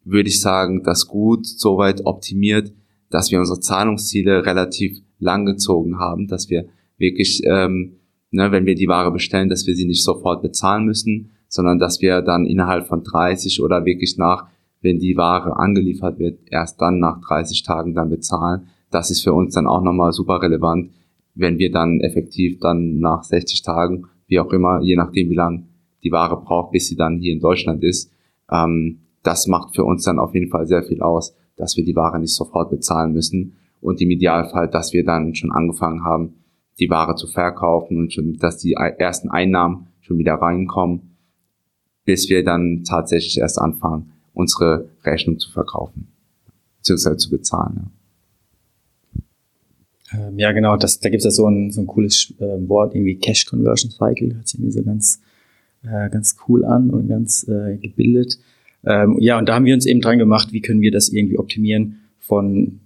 [0.03, 2.71] würde ich sagen, das gut soweit optimiert,
[3.09, 6.65] dass wir unsere Zahlungsziele relativ lang gezogen haben, dass wir
[6.97, 7.93] wirklich, ähm,
[8.31, 12.01] ne, wenn wir die Ware bestellen, dass wir sie nicht sofort bezahlen müssen, sondern dass
[12.01, 14.47] wir dann innerhalb von 30 oder wirklich nach,
[14.81, 18.67] wenn die Ware angeliefert wird, erst dann nach 30 Tagen dann bezahlen.
[18.89, 20.91] Das ist für uns dann auch nochmal super relevant,
[21.35, 25.67] wenn wir dann effektiv dann nach 60 Tagen, wie auch immer, je nachdem wie lang
[26.03, 28.11] die Ware braucht, bis sie dann hier in Deutschland ist,
[28.51, 31.95] ähm, das macht für uns dann auf jeden Fall sehr viel aus, dass wir die
[31.95, 36.35] Ware nicht sofort bezahlen müssen und im Idealfall, dass wir dann schon angefangen haben,
[36.79, 41.17] die Ware zu verkaufen und schon, dass die ersten Einnahmen schon wieder reinkommen,
[42.05, 46.07] bis wir dann tatsächlich erst anfangen, unsere Rechnung zu verkaufen,
[46.77, 47.91] beziehungsweise zu bezahlen.
[50.11, 52.67] Ja, ähm, ja genau, das, da gibt es ja so ein, so ein cooles äh,
[52.67, 55.21] Wort, irgendwie Cash Conversion Cycle, hört sich mir so ganz,
[55.83, 58.39] äh, ganz cool an und ganz äh, gebildet.
[58.83, 61.37] Ähm, ja, und da haben wir uns eben dran gemacht, wie können wir das irgendwie
[61.37, 62.80] optimieren von,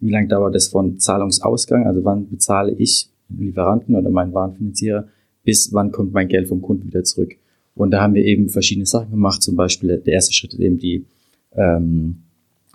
[0.00, 5.08] wie lange dauert das von Zahlungsausgang, also wann bezahle ich Lieferanten oder meinen Warenfinanzierer,
[5.44, 7.36] bis wann kommt mein Geld vom Kunden wieder zurück.
[7.74, 9.42] Und da haben wir eben verschiedene Sachen gemacht.
[9.42, 11.04] Zum Beispiel der erste Schritt ist eben die,
[11.54, 12.18] ähm,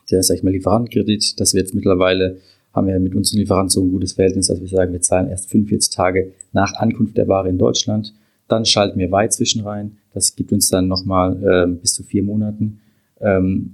[0.10, 2.38] der, sag ich mal, Lieferantenkredit, dass wir jetzt mittlerweile
[2.74, 5.50] haben wir mit unseren Lieferanten so ein gutes Verhältnis, dass wir sagen, wir zahlen erst
[5.50, 8.14] 45 Tage nach Ankunft der Ware in Deutschland.
[8.48, 9.98] Dann schalten wir Wei zwischen rein.
[10.14, 12.80] Das gibt uns dann nochmal ähm, bis zu vier Monaten.
[13.20, 13.74] Ähm,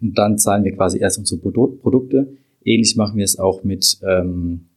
[0.00, 2.28] und dann zahlen wir quasi erst unsere Produkte.
[2.68, 4.68] Ähnlich machen wir es auch mit ähm,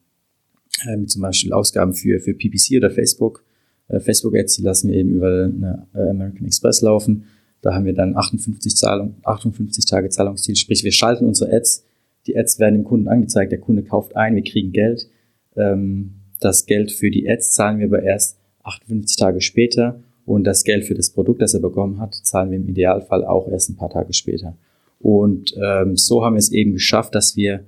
[0.88, 3.43] äh, mit zum Beispiel Ausgaben für, für PPC oder Facebook.
[3.88, 7.25] Äh, Facebook-Ads, die lassen wir eben über eine äh, American Express laufen.
[7.62, 11.86] Da haben wir dann 58, Zahlung, 58 Tage Zahlungsziel, sprich wir schalten unsere Ads,
[12.25, 15.10] die Ads werden dem Kunden angezeigt, der Kunde kauft ein, wir kriegen Geld.
[15.56, 20.63] Ähm, das Geld für die Ads zahlen wir aber erst 58 Tage später und das
[20.63, 23.75] Geld für das Produkt, das er bekommen hat, zahlen wir im Idealfall auch erst ein
[23.75, 24.56] paar Tage später.
[24.99, 27.63] Und ähm, so haben wir es eben geschafft, dass wir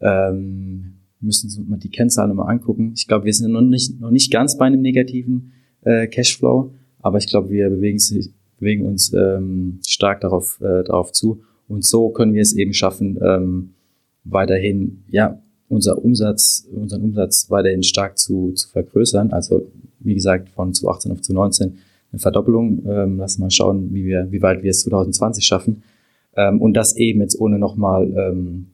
[0.00, 2.92] ähm, müssen uns mal die Kennzahlen nochmal angucken.
[2.94, 7.18] Ich glaube, wir sind noch nicht, noch nicht ganz bei einem negativen äh, Cashflow, aber
[7.18, 7.98] ich glaube, wir bewegen,
[8.58, 11.40] bewegen uns ähm, stark darauf, äh, darauf zu.
[11.68, 13.70] Und so können wir es eben schaffen, ähm,
[14.24, 19.32] weiterhin ja, unser Umsatz, unseren Umsatz weiterhin stark zu, zu vergrößern.
[19.32, 19.66] Also
[20.00, 21.78] wie gesagt, von 2018 auf 2019
[22.12, 22.84] eine Verdoppelung.
[22.86, 25.82] Ähm, wir mal schauen, wie, wir, wie weit wir es 2020 schaffen.
[26.36, 28.68] Ähm, und das eben jetzt ohne nochmal ähm,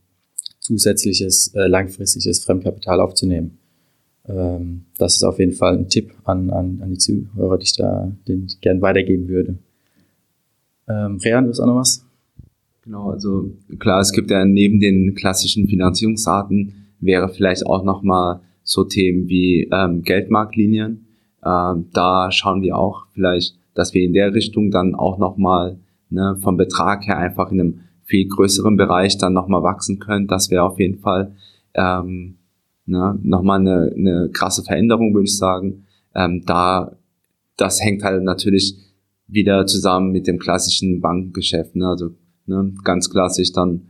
[0.63, 3.59] zusätzliches äh, langfristiges Fremdkapital aufzunehmen.
[4.27, 7.77] Ähm, das ist auf jeden Fall ein Tipp an, an, an die Zuhörer, die ich
[7.77, 9.59] da den ich gern weitergeben würde.
[10.89, 12.07] Ähm, Rehan, du hast auch noch was?
[12.85, 18.85] Genau, also klar, es gibt ja neben den klassischen Finanzierungsarten wäre vielleicht auch nochmal so
[18.85, 21.07] Themen wie ähm, Geldmarktlinien.
[21.45, 25.79] Ähm, da schauen wir auch vielleicht, dass wir in der Richtung dann auch nochmal
[26.11, 30.27] ne, vom Betrag her einfach in einem viel größeren Bereich dann nochmal wachsen können.
[30.27, 31.35] Das wäre auf jeden Fall
[31.75, 32.37] ähm,
[32.87, 35.85] ne, nochmal eine, eine krasse Veränderung, würde ich sagen.
[36.15, 36.97] Ähm, da,
[37.57, 38.77] das hängt halt natürlich
[39.27, 41.77] wieder zusammen mit dem klassischen Bankengeschäft.
[41.77, 41.89] Ne?
[41.89, 42.11] Also
[42.47, 43.83] ne, ganz klassisch dann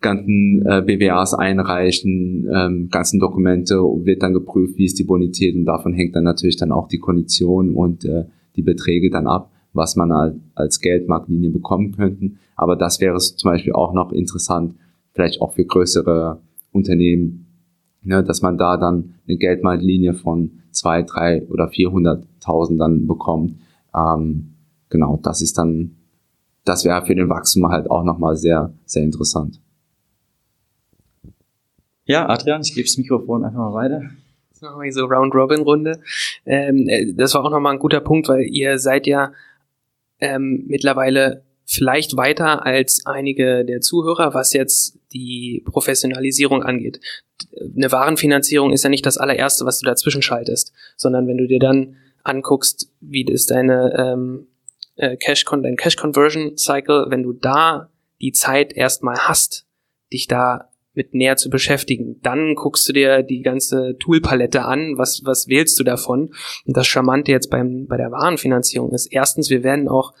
[0.00, 5.66] ganzen äh, BWAs einreichen, ähm, ganzen Dokumente wird dann geprüft, wie ist die Bonität und
[5.66, 8.24] davon hängt dann natürlich dann auch die Kondition und äh,
[8.56, 12.38] die Beträge dann ab was man als Geldmarktlinie bekommen könnten.
[12.60, 14.74] Aber das wäre zum Beispiel auch noch interessant,
[15.14, 16.42] vielleicht auch für größere
[16.72, 17.46] Unternehmen,
[18.02, 23.54] ne, dass man da dann eine Geldmarktlinie von zwei, drei oder 400.000 dann bekommt.
[23.96, 24.56] Ähm,
[24.90, 25.96] genau, das ist dann,
[26.66, 29.58] das wäre für den Wachstum halt auch nochmal sehr, sehr interessant.
[32.04, 34.02] Ja, Adrian, ich gebe das Mikrofon einfach mal weiter.
[34.52, 34.66] So
[35.06, 35.98] Round-Robin-Runde.
[36.44, 39.32] Ähm, äh, das war auch nochmal ein guter Punkt, weil ihr seid ja
[40.20, 47.00] ähm, mittlerweile vielleicht weiter als einige der Zuhörer, was jetzt die Professionalisierung angeht.
[47.76, 51.60] Eine Warenfinanzierung ist ja nicht das allererste, was du dazwischen schaltest, sondern wenn du dir
[51.60, 54.48] dann anguckst, wie ist deine ähm,
[54.96, 57.88] äh, Cash, dein Cash Conversion Cycle, wenn du da
[58.20, 59.64] die Zeit erstmal hast,
[60.12, 62.20] dich da mit näher zu beschäftigen.
[62.22, 66.34] Dann guckst du dir die ganze Toolpalette an, was, was wählst du davon?
[66.66, 70.12] Und das Charmante jetzt beim, bei der Warenfinanzierung ist, erstens, wir werden auch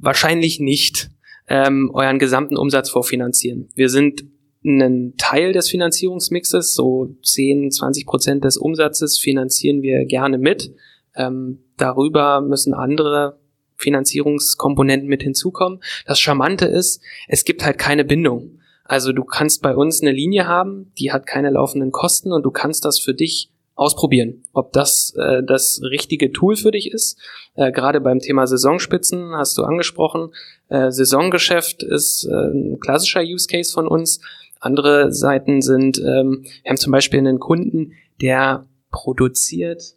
[0.00, 1.10] wahrscheinlich nicht
[1.48, 3.68] ähm, euren gesamten Umsatz vorfinanzieren.
[3.74, 4.24] Wir sind
[4.64, 10.74] einen Teil des Finanzierungsmixes, so 10, 20 Prozent des Umsatzes finanzieren wir gerne mit.
[11.14, 13.38] Ähm, darüber müssen andere
[13.76, 15.80] Finanzierungskomponenten mit hinzukommen.
[16.04, 18.58] Das Charmante ist, es gibt halt keine Bindung.
[18.84, 22.50] Also du kannst bei uns eine Linie haben, die hat keine laufenden Kosten und du
[22.50, 27.18] kannst das für dich ausprobieren, ob das äh, das richtige Tool für dich ist.
[27.54, 30.32] Äh, Gerade beim Thema Saisonspitzen hast du angesprochen.
[30.68, 34.20] Äh, Saisongeschäft ist äh, ein klassischer Use Case von uns.
[34.60, 39.94] Andere Seiten sind, ähm, wir haben zum Beispiel einen Kunden, der produziert,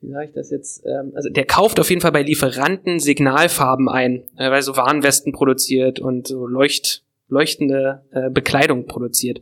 [0.00, 3.88] wie sage ich das jetzt, ähm, also der kauft auf jeden Fall bei Lieferanten Signalfarben
[3.88, 9.40] ein, äh, weil so Warnwesten produziert und so Leucht leuchtende äh, Bekleidung produziert.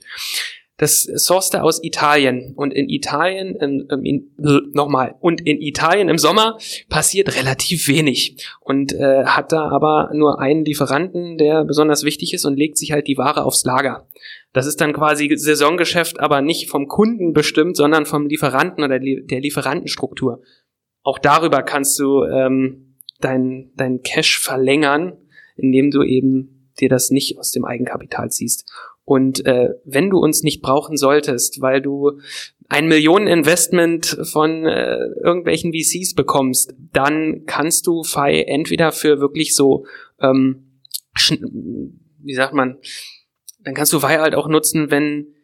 [0.76, 4.32] Das sourced er aus Italien und in Italien in, in,
[4.72, 6.58] nochmal und in Italien im Sommer
[6.88, 12.44] passiert relativ wenig und äh, hat da aber nur einen Lieferanten, der besonders wichtig ist
[12.44, 14.08] und legt sich halt die Ware aufs Lager.
[14.52, 19.40] Das ist dann quasi Saisongeschäft, aber nicht vom Kunden bestimmt, sondern vom Lieferanten oder der
[19.40, 20.42] Lieferantenstruktur.
[21.04, 25.18] Auch darüber kannst du ähm, dein, dein Cash verlängern,
[25.56, 28.68] indem du eben dir das nicht aus dem Eigenkapital ziehst.
[29.04, 32.20] Und äh, wenn du uns nicht brauchen solltest, weil du
[32.68, 39.84] ein Millioneninvestment von äh, irgendwelchen VCs bekommst, dann kannst du FI entweder für wirklich so,
[40.20, 40.80] ähm,
[42.18, 42.78] wie sagt man,
[43.60, 45.34] dann kannst du FI halt auch nutzen, wenn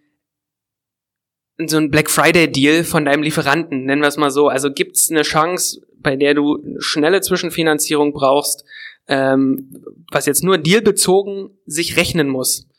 [1.66, 4.48] so ein Black Friday Deal von deinem Lieferanten, nennen wir es mal so.
[4.48, 8.64] Also gibt's eine Chance, bei der du schnelle Zwischenfinanzierung brauchst,
[9.08, 9.70] ähm,
[10.10, 12.69] was jetzt nur dealbezogen sich rechnen muss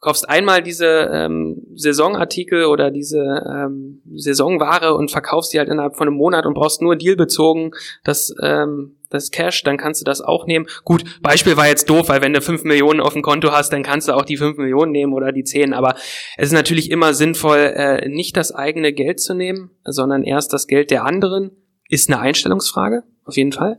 [0.00, 6.08] kaufst einmal diese ähm, Saisonartikel oder diese ähm, Saisonware und verkaufst die halt innerhalb von
[6.08, 10.46] einem Monat und brauchst nur dealbezogen das, ähm, das Cash, dann kannst du das auch
[10.46, 10.66] nehmen.
[10.84, 13.82] Gut, Beispiel war jetzt doof, weil wenn du fünf Millionen auf dem Konto hast, dann
[13.82, 15.74] kannst du auch die fünf Millionen nehmen oder die zehn.
[15.74, 15.96] Aber
[16.38, 20.66] es ist natürlich immer sinnvoll, äh, nicht das eigene Geld zu nehmen, sondern erst das
[20.66, 21.50] Geld der anderen.
[21.88, 23.76] Ist eine Einstellungsfrage, auf jeden Fall.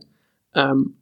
[0.54, 0.98] Ähm,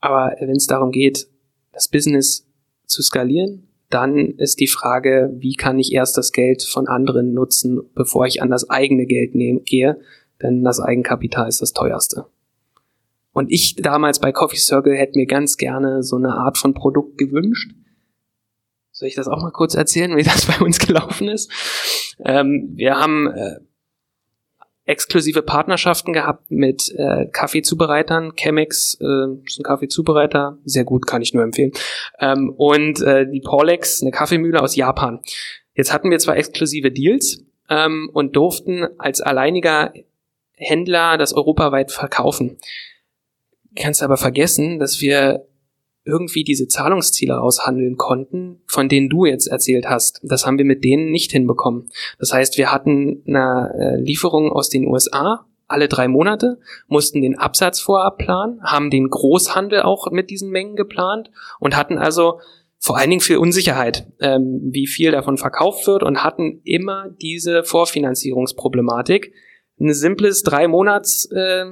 [0.00, 1.28] aber wenn es darum geht,
[1.72, 2.46] das Business
[2.84, 7.80] zu skalieren, dann ist die Frage, wie kann ich erst das Geld von anderen nutzen,
[7.94, 10.00] bevor ich an das eigene Geld nehm, gehe,
[10.40, 12.26] denn das Eigenkapital ist das teuerste.
[13.32, 17.18] Und ich damals bei Coffee Circle hätte mir ganz gerne so eine Art von Produkt
[17.18, 17.72] gewünscht.
[18.90, 21.50] Soll ich das auch mal kurz erzählen, wie das bei uns gelaufen ist?
[22.24, 23.60] Ähm, wir haben äh,
[24.84, 28.32] exklusive Partnerschaften gehabt mit äh, Kaffeezubereitern.
[28.36, 31.72] Chemex äh, ist ein Kaffeezubereiter, sehr gut, kann ich nur empfehlen.
[32.18, 35.20] Ähm, und äh, die Porlex, eine Kaffeemühle aus Japan.
[35.74, 39.92] Jetzt hatten wir zwar exklusive Deals ähm, und durften als alleiniger
[40.54, 42.58] Händler das europaweit verkaufen.
[43.76, 45.46] Kannst aber vergessen, dass wir
[46.04, 50.20] irgendwie diese Zahlungsziele aushandeln konnten, von denen du jetzt erzählt hast.
[50.22, 51.88] Das haben wir mit denen nicht hinbekommen.
[52.18, 57.38] Das heißt, wir hatten eine äh, Lieferung aus den USA alle drei Monate, mussten den
[57.38, 62.40] Absatz vorab planen, haben den Großhandel auch mit diesen Mengen geplant und hatten also
[62.78, 67.64] vor allen Dingen viel Unsicherheit, ähm, wie viel davon verkauft wird und hatten immer diese
[67.64, 69.32] Vorfinanzierungsproblematik.
[69.80, 71.64] Ein simples drei Monats, äh,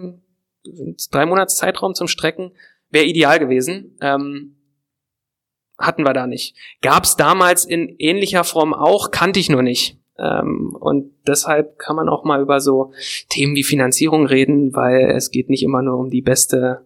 [1.10, 2.52] drei Monats Zeitraum zum Strecken
[2.90, 3.96] Wäre ideal gewesen.
[4.00, 4.56] Ähm,
[5.78, 6.56] hatten wir da nicht.
[6.82, 9.98] Gab es damals in ähnlicher Form auch, kannte ich nur nicht.
[10.18, 12.92] Ähm, und deshalb kann man auch mal über so
[13.30, 16.84] Themen wie Finanzierung reden, weil es geht nicht immer nur um die beste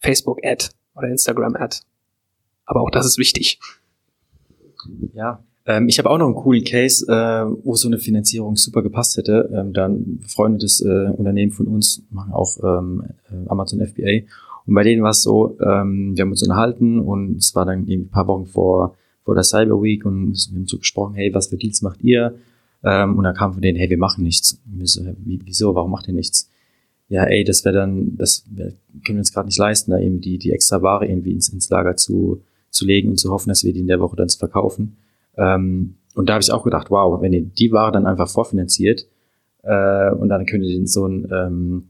[0.00, 1.78] Facebook-Ad oder Instagram-Ad.
[2.66, 3.58] Aber auch das ist wichtig.
[5.14, 8.82] Ja, ähm, ich habe auch noch einen coolen Case, äh, wo so eine Finanzierung super
[8.82, 9.50] gepasst hätte.
[9.54, 14.26] Ähm, dann befreundetes äh, Unternehmen von uns machen auch ähm, äh, Amazon FBA
[14.66, 17.86] und bei denen war es so, ähm, wir haben uns unterhalten und es war dann
[17.86, 21.32] eben ein paar Wochen vor, vor der Cyber Week und wir haben so gesprochen, hey,
[21.34, 22.34] was für Deals macht ihr?
[22.82, 24.60] Ähm, und dann kam von denen, hey, wir machen nichts.
[24.64, 26.50] Wir so, wieso, warum macht ihr nichts?
[27.08, 28.72] Ja, ey, das wäre dann, das wär,
[29.04, 31.68] können wir uns gerade nicht leisten, da eben die, die extra Ware irgendwie ins, ins
[31.68, 34.38] Lager zu, zu legen und zu hoffen, dass wir die in der Woche dann zu
[34.38, 34.96] verkaufen.
[35.36, 39.06] Ähm, und da habe ich auch gedacht, wow, wenn ihr die Ware dann einfach vorfinanziert
[39.62, 41.88] äh, und dann könnt ihr den so ein ähm,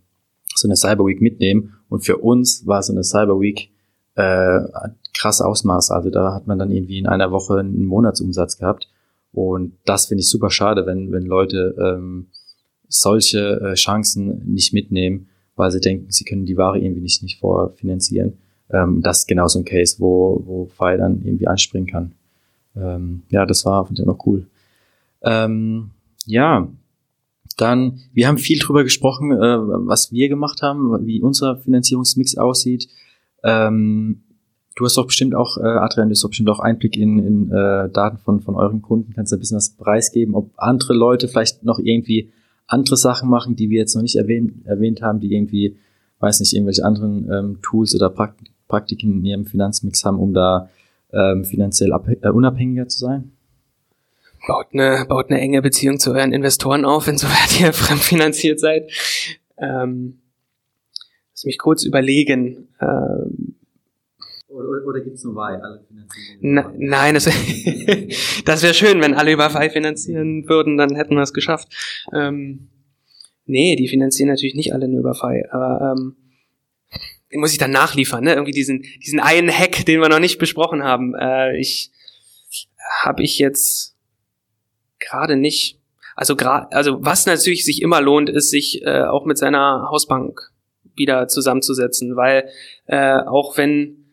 [0.54, 1.74] so eine Cyber Week mitnehmen.
[1.88, 3.70] Und für uns war so eine Cyber Week
[4.16, 4.60] äh,
[5.12, 5.90] krass Ausmaß.
[5.90, 8.88] Also da hat man dann irgendwie in einer Woche einen Monatsumsatz gehabt.
[9.32, 12.26] Und das finde ich super schade, wenn, wenn Leute ähm,
[12.88, 17.40] solche äh, Chancen nicht mitnehmen, weil sie denken, sie können die Ware irgendwie nicht, nicht
[17.40, 18.34] vorfinanzieren.
[18.70, 22.12] Ähm, das ist genau so ein Case, wo, wo Fire dann irgendwie anspringen kann.
[22.76, 24.46] Ähm, ja, das war finde ich noch cool.
[25.22, 25.90] Ähm,
[26.26, 26.68] ja,
[27.56, 32.88] dann, wir haben viel drüber gesprochen, äh, was wir gemacht haben, wie unser Finanzierungsmix aussieht.
[33.42, 34.22] Ähm,
[34.76, 37.50] du hast doch bestimmt auch, äh, Adrian, du hast doch bestimmt auch Einblick in, in
[37.50, 39.12] äh, Daten von, von euren Kunden.
[39.14, 42.32] Kannst du ein bisschen was preisgeben, ob andere Leute vielleicht noch irgendwie
[42.66, 45.76] andere Sachen machen, die wir jetzt noch nicht erwähnt, erwähnt haben, die irgendwie,
[46.20, 48.10] weiß nicht, irgendwelche anderen ähm, Tools oder
[48.68, 50.70] Praktiken in ihrem Finanzmix haben, um da
[51.12, 53.33] ähm, finanziell äh, unabhängiger zu sein?
[54.46, 58.90] Baut eine, baut eine enge Beziehung zu euren Investoren auf, insoweit ihr fremdfinanziert seid.
[59.58, 60.20] Ähm,
[61.32, 62.68] lass mich kurz überlegen.
[62.80, 63.56] Ähm,
[64.48, 66.38] oder, oder gibt es nur WAI, alle finanzieren?
[66.40, 67.28] Na, nein, das,
[68.44, 71.68] das wäre schön, wenn alle über WAI finanzieren würden, dann hätten wir es geschafft.
[72.12, 72.68] Ähm,
[73.46, 76.16] nee, die finanzieren natürlich nicht alle nur über WAI, aber ähm,
[77.32, 78.34] den muss ich dann nachliefern, ne?
[78.34, 81.16] Irgendwie diesen, diesen einen Hack, den wir noch nicht besprochen haben.
[81.16, 81.90] Äh, ich
[83.02, 83.93] habe ich jetzt
[85.08, 85.78] gerade nicht.
[86.16, 90.52] Also gerade, also was natürlich sich immer lohnt, ist sich äh, auch mit seiner Hausbank
[90.94, 92.48] wieder zusammenzusetzen, weil
[92.86, 94.04] äh, auch wenn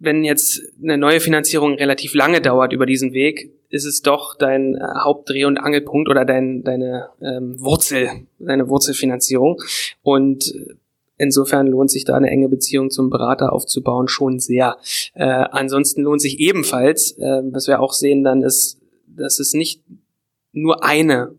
[0.00, 4.74] wenn jetzt eine neue Finanzierung relativ lange dauert über diesen Weg, ist es doch dein
[4.74, 8.08] äh, Hauptdreh- und Angelpunkt oder dein, deine ähm, Wurzel,
[8.38, 9.62] deine Wurzelfinanzierung.
[10.02, 10.54] Und
[11.18, 14.78] insofern lohnt sich da eine enge Beziehung zum Berater aufzubauen schon sehr.
[15.14, 18.79] Äh, ansonsten lohnt sich ebenfalls, äh, was wir auch sehen dann, ist,
[19.16, 19.82] dass es nicht
[20.52, 21.34] nur eine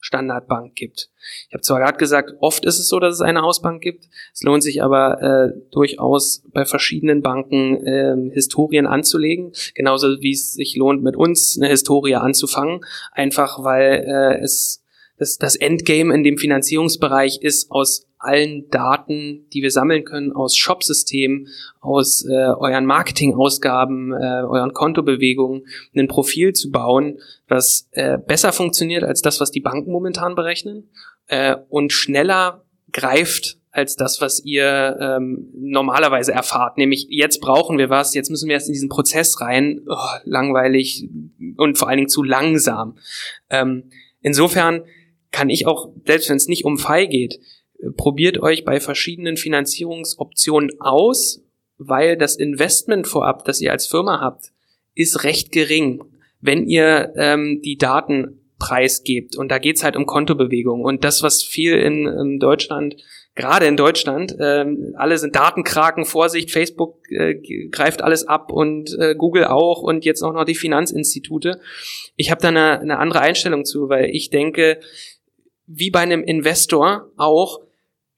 [0.00, 1.10] Standardbank gibt.
[1.48, 4.08] Ich habe zwar gerade gesagt, oft ist es so, dass es eine Hausbank gibt.
[4.32, 10.54] Es lohnt sich aber äh, durchaus bei verschiedenen Banken äh, Historien anzulegen, genauso wie es
[10.54, 12.80] sich lohnt, mit uns eine Historie anzufangen,
[13.12, 14.84] einfach weil äh, es
[15.18, 20.56] das, das Endgame in dem Finanzierungsbereich ist aus allen Daten, die wir sammeln können aus
[20.56, 21.48] Shopsystemen,
[21.80, 29.04] aus äh, euren Marketingausgaben, äh, euren Kontobewegungen, ein Profil zu bauen, was äh, besser funktioniert
[29.04, 30.88] als das, was die Banken momentan berechnen
[31.28, 36.78] äh, und schneller greift als das, was ihr ähm, normalerweise erfahrt.
[36.78, 39.82] Nämlich, jetzt brauchen wir was, jetzt müssen wir erst in diesen Prozess rein.
[39.86, 41.08] Oh, langweilig
[41.56, 42.98] und vor allen Dingen zu langsam.
[43.50, 43.84] Ähm,
[44.20, 44.82] insofern
[45.30, 47.40] kann ich auch, selbst wenn es nicht um FI geht,
[47.96, 51.42] probiert euch bei verschiedenen Finanzierungsoptionen aus,
[51.78, 54.52] weil das Investment vorab, das ihr als Firma habt,
[54.94, 56.02] ist recht gering,
[56.40, 59.36] wenn ihr ähm, die Daten preisgebt.
[59.36, 60.84] Und da geht's halt um Kontobewegungen.
[60.84, 62.96] Und das, was viel in, in Deutschland,
[63.36, 67.36] gerade in Deutschland, ähm, alle sind Datenkraken, Vorsicht, Facebook äh,
[67.70, 71.60] greift alles ab und äh, Google auch und jetzt auch noch die Finanzinstitute.
[72.16, 74.80] Ich habe da eine, eine andere Einstellung zu, weil ich denke,
[75.68, 77.60] wie bei einem Investor auch,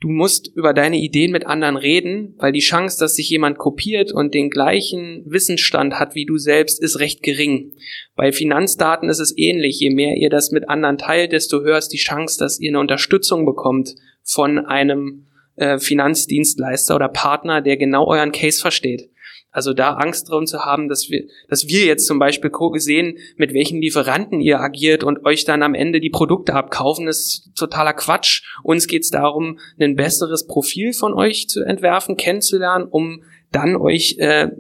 [0.00, 4.12] du musst über deine Ideen mit anderen reden, weil die Chance, dass sich jemand kopiert
[4.12, 7.72] und den gleichen Wissensstand hat wie du selbst, ist recht gering.
[8.16, 9.80] Bei Finanzdaten ist es ähnlich.
[9.80, 12.80] Je mehr ihr das mit anderen teilt, desto höher ist die Chance, dass ihr eine
[12.80, 19.10] Unterstützung bekommt von einem äh, Finanzdienstleister oder Partner, der genau euren Case versteht.
[19.52, 23.52] Also da Angst drum zu haben, dass wir, dass wir jetzt zum Beispiel sehen, mit
[23.52, 28.42] welchen Lieferanten ihr agiert und euch dann am Ende die Produkte abkaufen, ist totaler Quatsch.
[28.62, 34.16] Uns geht es darum, ein besseres Profil von euch zu entwerfen, kennenzulernen, um dann euch
[34.18, 34.50] äh,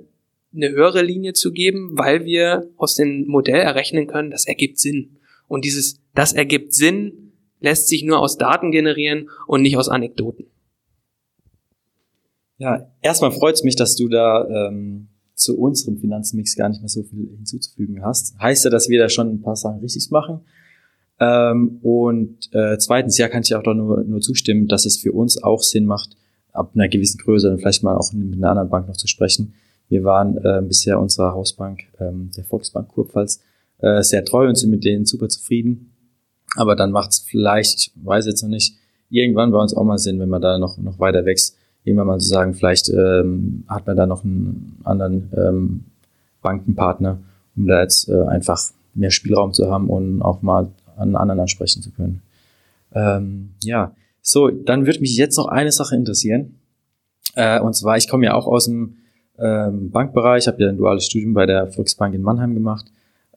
[0.52, 5.18] eine höhere Linie zu geben, weil wir aus dem Modell errechnen können, das ergibt Sinn.
[5.46, 10.49] Und dieses, das ergibt Sinn, lässt sich nur aus Daten generieren und nicht aus Anekdoten.
[12.60, 16.90] Ja, erstmal freut es mich, dass du da ähm, zu unserem Finanzmix gar nicht mehr
[16.90, 18.38] so viel hinzuzufügen hast.
[18.38, 20.40] Heißt ja, dass wir da schon ein paar Sachen richtig machen.
[21.18, 25.12] Ähm, und äh, zweitens, ja, kann ich auch doch nur, nur zustimmen, dass es für
[25.12, 26.18] uns auch Sinn macht,
[26.52, 29.54] ab einer gewissen Größe dann vielleicht mal auch mit einer anderen Bank noch zu sprechen.
[29.88, 33.40] Wir waren äh, bisher unserer Hausbank, ähm, der Volksbank Kurpfalz,
[33.78, 35.94] äh, sehr treu und sind mit denen super zufrieden.
[36.56, 38.76] Aber dann macht es vielleicht, ich weiß jetzt noch nicht,
[39.08, 42.18] irgendwann bei uns auch mal Sinn, wenn man da noch, noch weiter wächst, irgendwann mal
[42.18, 45.84] zu sagen, vielleicht ähm, hat man da noch einen anderen ähm,
[46.42, 47.18] Bankenpartner,
[47.56, 48.60] um da jetzt äh, einfach
[48.94, 52.22] mehr Spielraum zu haben und auch mal an anderen ansprechen zu können.
[52.94, 56.56] Ähm, ja, so, dann würde mich jetzt noch eine Sache interessieren.
[57.34, 58.96] Äh, und zwar, ich komme ja auch aus dem
[59.38, 62.86] ähm, Bankbereich, habe ja ein duales Studium bei der Volksbank in Mannheim gemacht.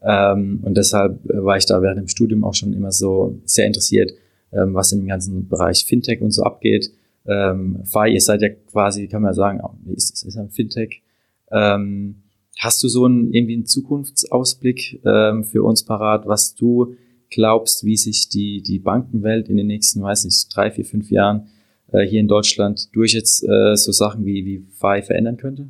[0.01, 3.67] Ähm, und deshalb äh, war ich da während dem Studium auch schon immer so sehr
[3.67, 4.11] interessiert,
[4.51, 6.91] ähm, was dem ganzen Bereich Fintech und so abgeht
[7.25, 11.03] ähm, Fi, ihr seid ja quasi, kann man sagen, ist, ist ein Fintech.
[11.51, 12.23] Ähm,
[12.59, 16.95] hast du so einen irgendwie einen Zukunftsausblick ähm, für uns parat, was du
[17.29, 21.47] glaubst, wie sich die, die Bankenwelt in den nächsten, weiß nicht, drei, vier, fünf Jahren
[21.91, 25.69] äh, hier in Deutschland durch jetzt äh, so Sachen wie, wie Fi verändern könnte?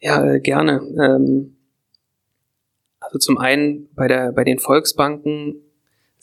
[0.00, 0.82] Ja, äh, gerne.
[1.00, 1.56] Ähm,
[3.00, 5.56] also zum einen bei der bei den Volksbanken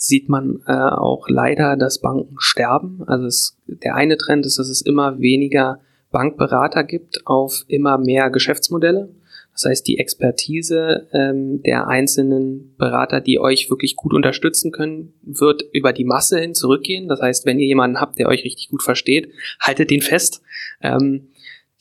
[0.04, 3.04] sieht man äh, auch leider, dass Banken sterben.
[3.06, 8.32] Also es, der eine Trend ist, dass es immer weniger Bankberater gibt auf immer mehr
[8.32, 9.14] Geschäftsmodelle.
[9.54, 15.62] Das heißt, die Expertise ähm, der einzelnen Berater, die euch wirklich gut unterstützen können, wird
[15.72, 17.08] über die Masse hin zurückgehen.
[17.08, 20.42] Das heißt, wenn ihr jemanden habt, der euch richtig gut versteht, haltet den fest.
[20.82, 21.28] Ähm,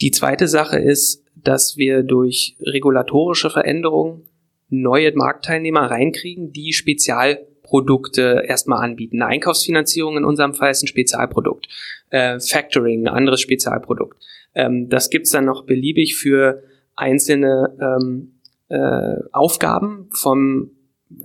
[0.03, 4.25] die zweite Sache ist, dass wir durch regulatorische Veränderungen
[4.69, 9.23] neue Marktteilnehmer reinkriegen, die spezial Produkte erstmal anbieten.
[9.23, 11.69] Eine Einkaufsfinanzierung in unserem Fall ist ein Spezialprodukt.
[12.11, 14.21] Äh, Factoring, ein anderes Spezialprodukt.
[14.57, 16.65] Ähm, das gibt's dann noch beliebig für
[16.97, 18.41] einzelne ähm,
[18.71, 20.73] äh, Aufgaben vom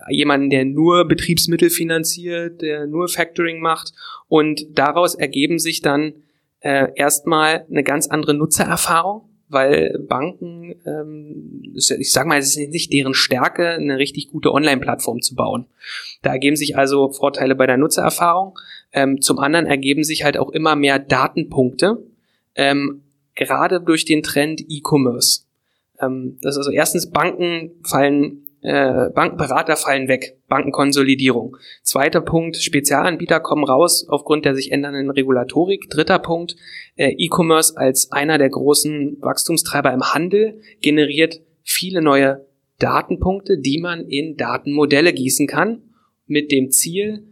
[0.07, 3.93] jemanden, der nur Betriebsmittel finanziert, der nur Factoring macht
[4.27, 6.13] und daraus ergeben sich dann
[6.59, 12.91] äh, erstmal eine ganz andere Nutzererfahrung weil Banken, ähm, ich sage mal, es ist nicht
[12.91, 15.65] deren Stärke, eine richtig gute Online-Plattform zu bauen.
[16.21, 18.57] Da ergeben sich also Vorteile bei der Nutzererfahrung.
[18.91, 21.97] Ähm, zum anderen ergeben sich halt auch immer mehr Datenpunkte,
[22.55, 23.03] ähm,
[23.35, 25.41] gerade durch den Trend E-Commerce.
[26.01, 31.57] Ähm, das ist also erstens, Banken fallen äh, Bankenberater fallen weg, Bankenkonsolidierung.
[31.83, 35.89] Zweiter Punkt, Spezialanbieter kommen raus aufgrund der sich ändernden Regulatorik.
[35.89, 36.55] Dritter Punkt,
[36.95, 42.45] äh, E-Commerce als einer der großen Wachstumstreiber im Handel generiert viele neue
[42.79, 45.83] Datenpunkte, die man in Datenmodelle gießen kann,
[46.25, 47.23] mit dem Ziel,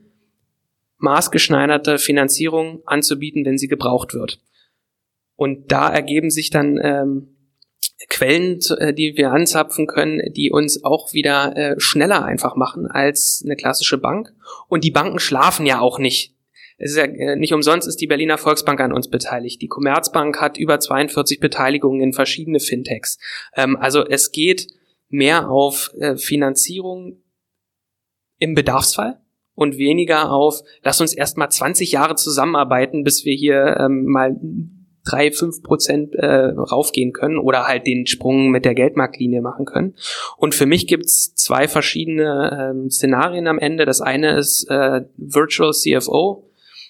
[1.00, 4.40] maßgeschneiderte Finanzierung anzubieten, wenn sie gebraucht wird.
[5.36, 7.33] Und da ergeben sich dann ähm,
[8.10, 13.42] Quellen, äh, die wir anzapfen können, die uns auch wieder äh, schneller einfach machen als
[13.46, 14.34] eine klassische Bank.
[14.68, 16.36] Und die Banken schlafen ja auch nicht.
[16.78, 19.62] Es ist ja äh, nicht umsonst ist die Berliner Volksbank an uns beteiligt.
[19.62, 23.20] Die Commerzbank hat über 42 Beteiligungen in verschiedene Fintechs.
[23.56, 24.68] Ähm, also es geht
[25.10, 27.22] mehr auf Finanzierung
[28.40, 29.22] im Bedarfsfall
[29.54, 34.36] und weniger auf, lass uns erstmal 20 Jahre zusammenarbeiten, bis wir hier ähm, mal
[35.06, 39.96] drei, fünf Prozent äh, raufgehen können oder halt den Sprung mit der Geldmarktlinie machen können.
[40.38, 43.86] Und für mich gibt's zwei verschiedene ähm, Szenarien am Ende.
[43.86, 46.50] Das eine ist äh, Virtual CFO,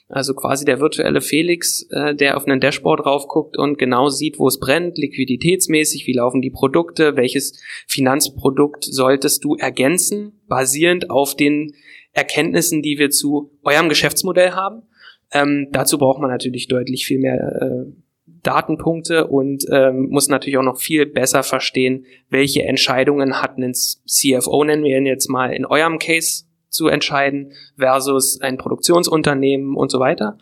[0.09, 4.47] also quasi der virtuelle Felix, äh, der auf einen Dashboard raufguckt und genau sieht, wo
[4.47, 11.74] es brennt, liquiditätsmäßig, wie laufen die Produkte, welches Finanzprodukt solltest du ergänzen, basierend auf den
[12.11, 14.84] Erkenntnissen, die wir zu eurem Geschäftsmodell haben.
[15.32, 18.03] Ähm, dazu braucht man natürlich deutlich viel mehr äh,
[18.44, 24.64] Datenpunkte und ähm, muss natürlich auch noch viel besser verstehen, welche Entscheidungen hat ein CFO,
[24.64, 30.00] nennen wir ihn jetzt mal in eurem Case zu entscheiden, versus ein Produktionsunternehmen und so
[30.00, 30.38] weiter.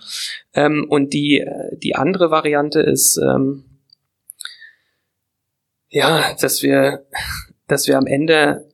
[0.54, 3.66] Ähm, und die, äh, die andere Variante ist, ähm,
[5.90, 7.06] ja, dass wir,
[7.68, 8.71] dass wir am Ende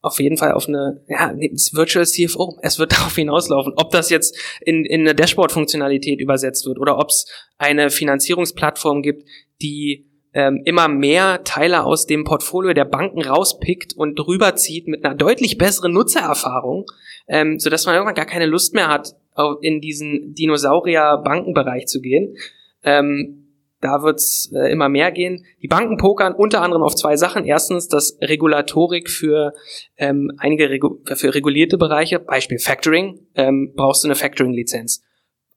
[0.00, 1.32] auf jeden Fall auf eine, ja,
[1.72, 2.58] Virtual CFO.
[2.62, 3.72] Es wird darauf hinauslaufen.
[3.76, 7.26] Ob das jetzt in, in eine Dashboard-Funktionalität übersetzt wird oder ob es
[7.58, 9.28] eine Finanzierungsplattform gibt,
[9.60, 15.14] die ähm, immer mehr Teile aus dem Portfolio der Banken rauspickt und rüberzieht mit einer
[15.14, 16.84] deutlich besseren Nutzererfahrung,
[17.26, 19.16] ähm, sodass man irgendwann gar keine Lust mehr hat,
[19.62, 22.36] in diesen Dinosaurier-Bankenbereich zu gehen.
[22.82, 23.47] Ähm,
[23.80, 25.44] da wird's äh, immer mehr gehen.
[25.62, 27.44] Die Banken pokern unter anderem auf zwei Sachen.
[27.44, 29.52] Erstens das Regulatorik für
[29.96, 35.02] ähm, einige Regu für regulierte Bereiche, Beispiel Factoring, ähm, brauchst du eine Factoring-Lizenz.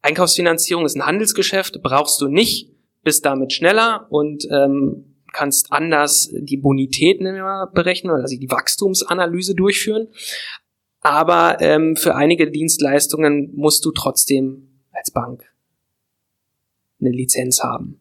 [0.03, 2.71] Einkaufsfinanzierung ist ein Handelsgeschäft, brauchst du nicht,
[3.03, 10.09] bist damit schneller und ähm, kannst anders die Bonität berechnen, also die Wachstumsanalyse durchführen.
[11.01, 15.43] Aber ähm, für einige Dienstleistungen musst du trotzdem als Bank
[16.99, 18.00] eine Lizenz haben.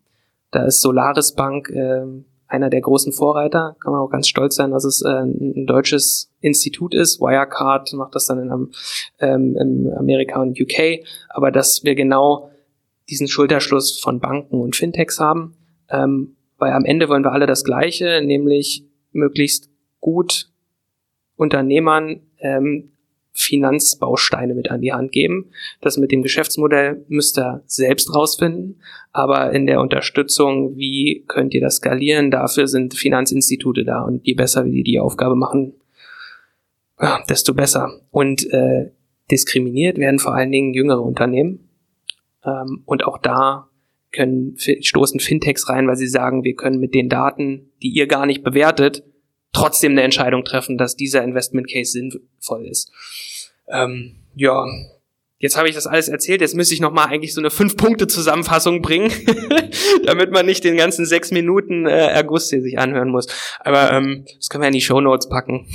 [0.51, 2.03] Da ist Solaris Bank äh,
[2.47, 3.77] einer der großen Vorreiter.
[3.81, 7.21] Kann man auch ganz stolz sein, dass es äh, ein deutsches Institut ist.
[7.21, 8.69] Wirecard macht das dann in,
[9.21, 11.05] ähm, in Amerika und UK.
[11.29, 12.51] Aber dass wir genau
[13.09, 15.55] diesen Schulterschluss von Banken und Fintechs haben.
[15.89, 19.71] Ähm, weil am Ende wollen wir alle das Gleiche, nämlich möglichst
[20.01, 20.51] gut
[21.37, 22.93] Unternehmern ähm,
[23.33, 25.51] Finanzbausteine mit an die Hand geben.
[25.81, 28.81] Das mit dem Geschäftsmodell müsst ihr selbst rausfinden,
[29.13, 34.35] aber in der Unterstützung, wie könnt ihr das skalieren, dafür sind Finanzinstitute da und je
[34.35, 35.75] besser wir die Aufgabe machen,
[37.29, 38.01] desto besser.
[38.11, 38.91] Und äh,
[39.31, 41.69] diskriminiert werden vor allen Dingen jüngere Unternehmen
[42.45, 43.69] ähm, und auch da
[44.13, 48.27] können stoßen Fintechs rein, weil sie sagen, wir können mit den Daten, die ihr gar
[48.27, 49.05] nicht bewertet,
[49.53, 52.91] trotzdem eine Entscheidung treffen, dass dieser Investment Case sinnvoll ist.
[53.69, 54.65] Ähm, ja,
[55.39, 56.41] jetzt habe ich das alles erzählt.
[56.41, 59.11] Jetzt müsste ich noch mal eigentlich so eine fünf Punkte Zusammenfassung bringen,
[60.05, 63.27] damit man nicht den ganzen sechs Minuten äh, Erguss hier sich anhören muss.
[63.61, 65.67] Aber ähm, das können wir in die Show Notes packen.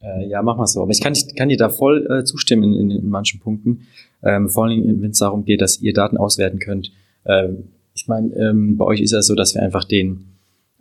[0.00, 0.82] Äh, ja, mach mal so.
[0.82, 3.86] Aber ich kann, ich kann dir da voll äh, zustimmen in, in, in manchen Punkten.
[4.22, 6.92] Ähm, vor allem, wenn es darum geht, dass ihr Daten auswerten könnt.
[7.24, 10.27] Ähm, ich meine, ähm, bei euch ist es so, dass wir einfach den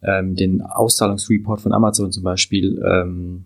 [0.07, 3.45] ähm, den Auszahlungsreport von Amazon zum Beispiel ähm,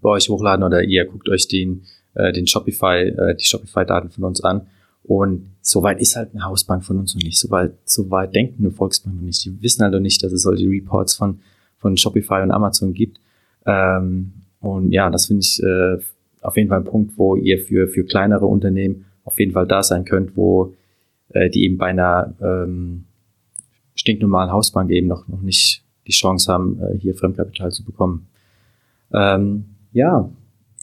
[0.00, 1.82] bei euch hochladen oder ihr guckt euch den,
[2.14, 4.62] äh, den Shopify, äh, die Shopify-Daten von uns an.
[5.04, 7.38] Und soweit ist halt eine Hausbank von uns noch nicht.
[7.38, 9.44] Soweit, soweit denkt eine Volksbank noch nicht.
[9.44, 11.40] Die wissen halt noch nicht, dass es solche Reports von,
[11.78, 13.18] von Shopify und Amazon gibt.
[13.66, 15.98] Ähm, und ja, das finde ich äh,
[16.40, 19.82] auf jeden Fall ein Punkt, wo ihr für, für kleinere Unternehmen auf jeden Fall da
[19.82, 20.74] sein könnt, wo
[21.30, 23.04] äh, die eben bei einer ähm,
[23.94, 28.26] stinknormalen Hausbank eben noch, noch nicht die Chance haben, äh, hier Fremdkapital zu bekommen.
[29.12, 30.30] Ähm, ja,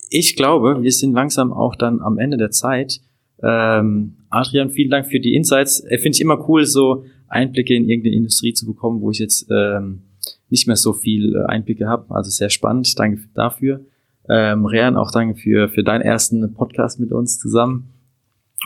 [0.10, 3.02] ich glaube, wir sind langsam auch dann am Ende der Zeit.
[3.42, 5.82] Ähm, Adrian, vielen Dank für die Insights.
[5.82, 9.48] Äh, Finde ich immer cool, so Einblicke in irgendeine Industrie zu bekommen, wo ich jetzt
[9.52, 10.02] ähm,
[10.50, 12.14] nicht mehr so viel äh, Einblicke habe.
[12.14, 12.98] Also sehr spannend.
[12.98, 13.82] Danke dafür.
[14.28, 17.90] Ähm, Rehan, auch danke für, für deinen ersten Podcast mit uns zusammen.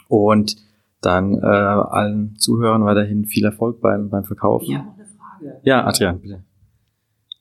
[0.07, 0.57] Und
[1.05, 4.71] dann äh, allen Zuhörern weiterhin viel Erfolg beim, beim Verkaufen.
[4.71, 5.61] Ja, noch eine Frage.
[5.63, 6.43] Ja, Adrian, bitte.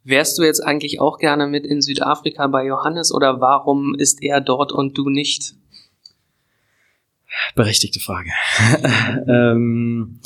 [0.05, 4.41] Wärst du jetzt eigentlich auch gerne mit in Südafrika bei Johannes oder warum ist er
[4.41, 5.55] dort und du nicht?
[7.55, 8.31] Berechtigte Frage.
[9.29, 10.19] ähm,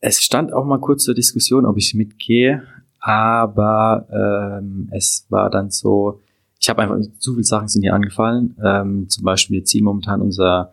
[0.00, 2.62] es stand auch mal kurz zur Diskussion, ob ich mitgehe,
[3.00, 4.06] aber
[4.60, 6.20] ähm, es war dann so,
[6.60, 8.56] ich habe einfach, zu viele Sachen sind hier angefallen.
[8.64, 10.72] Ähm, zum Beispiel, wir ziehen momentan unser,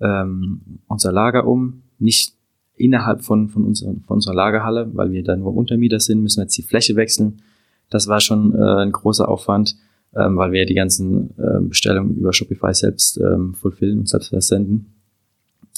[0.00, 2.34] ähm, unser Lager um, nicht
[2.76, 6.44] innerhalb von, von, unserer, von unserer Lagerhalle, weil wir da nur Untermieter sind, müssen wir
[6.44, 7.42] jetzt die Fläche wechseln.
[7.90, 9.76] Das war schon äh, ein großer Aufwand,
[10.14, 14.94] ähm, weil wir die ganzen ähm, Bestellungen über Shopify selbst ähm, fulfillen und selbst versenden.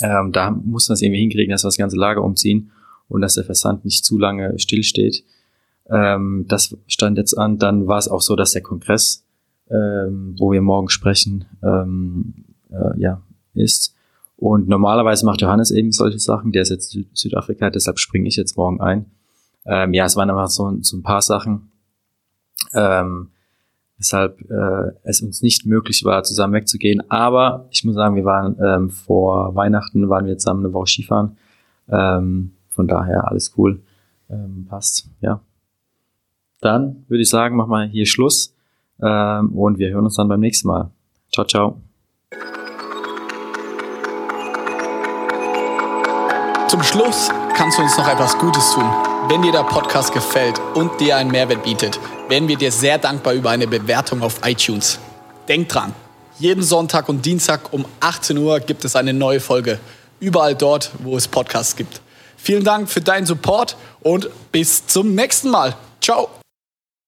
[0.02, 2.70] Ähm, da muss man es irgendwie hinkriegen, dass wir das ganze Lager umziehen
[3.08, 5.24] und dass der Versand nicht zu lange stillsteht.
[5.88, 7.58] Ähm, das stand jetzt an.
[7.58, 9.24] Dann war es auch so, dass der Kongress,
[9.70, 13.22] ähm, wo wir morgen sprechen, ähm, äh, ja,
[13.54, 13.94] ist.
[14.40, 16.50] Und normalerweise macht Johannes eben solche Sachen.
[16.50, 19.04] Der ist jetzt Süd Südafrika, deshalb springe ich jetzt morgen ein.
[19.66, 21.70] Ähm, ja, es waren einfach so, so ein paar Sachen,
[22.72, 23.28] ähm,
[23.98, 27.02] weshalb äh, es uns nicht möglich war, zusammen wegzugehen.
[27.10, 31.36] Aber ich muss sagen, wir waren ähm, vor Weihnachten, waren wir zusammen eine Woche Skifahren.
[31.90, 33.82] Ähm, von daher alles cool.
[34.30, 35.42] Ähm, passt, ja.
[36.62, 38.54] Dann würde ich sagen, machen wir hier Schluss
[39.02, 40.90] ähm, und wir hören uns dann beim nächsten Mal.
[41.30, 41.82] Ciao, ciao.
[46.70, 48.88] Zum Schluss kannst du uns noch etwas Gutes tun.
[49.26, 51.98] Wenn dir der Podcast gefällt und dir einen Mehrwert bietet,
[52.28, 55.00] wären wir dir sehr dankbar über eine Bewertung auf iTunes.
[55.48, 55.92] Denk dran,
[56.38, 59.80] jeden Sonntag und Dienstag um 18 Uhr gibt es eine neue Folge.
[60.20, 62.02] Überall dort, wo es Podcasts gibt.
[62.36, 65.74] Vielen Dank für deinen Support und bis zum nächsten Mal.
[66.00, 66.28] Ciao.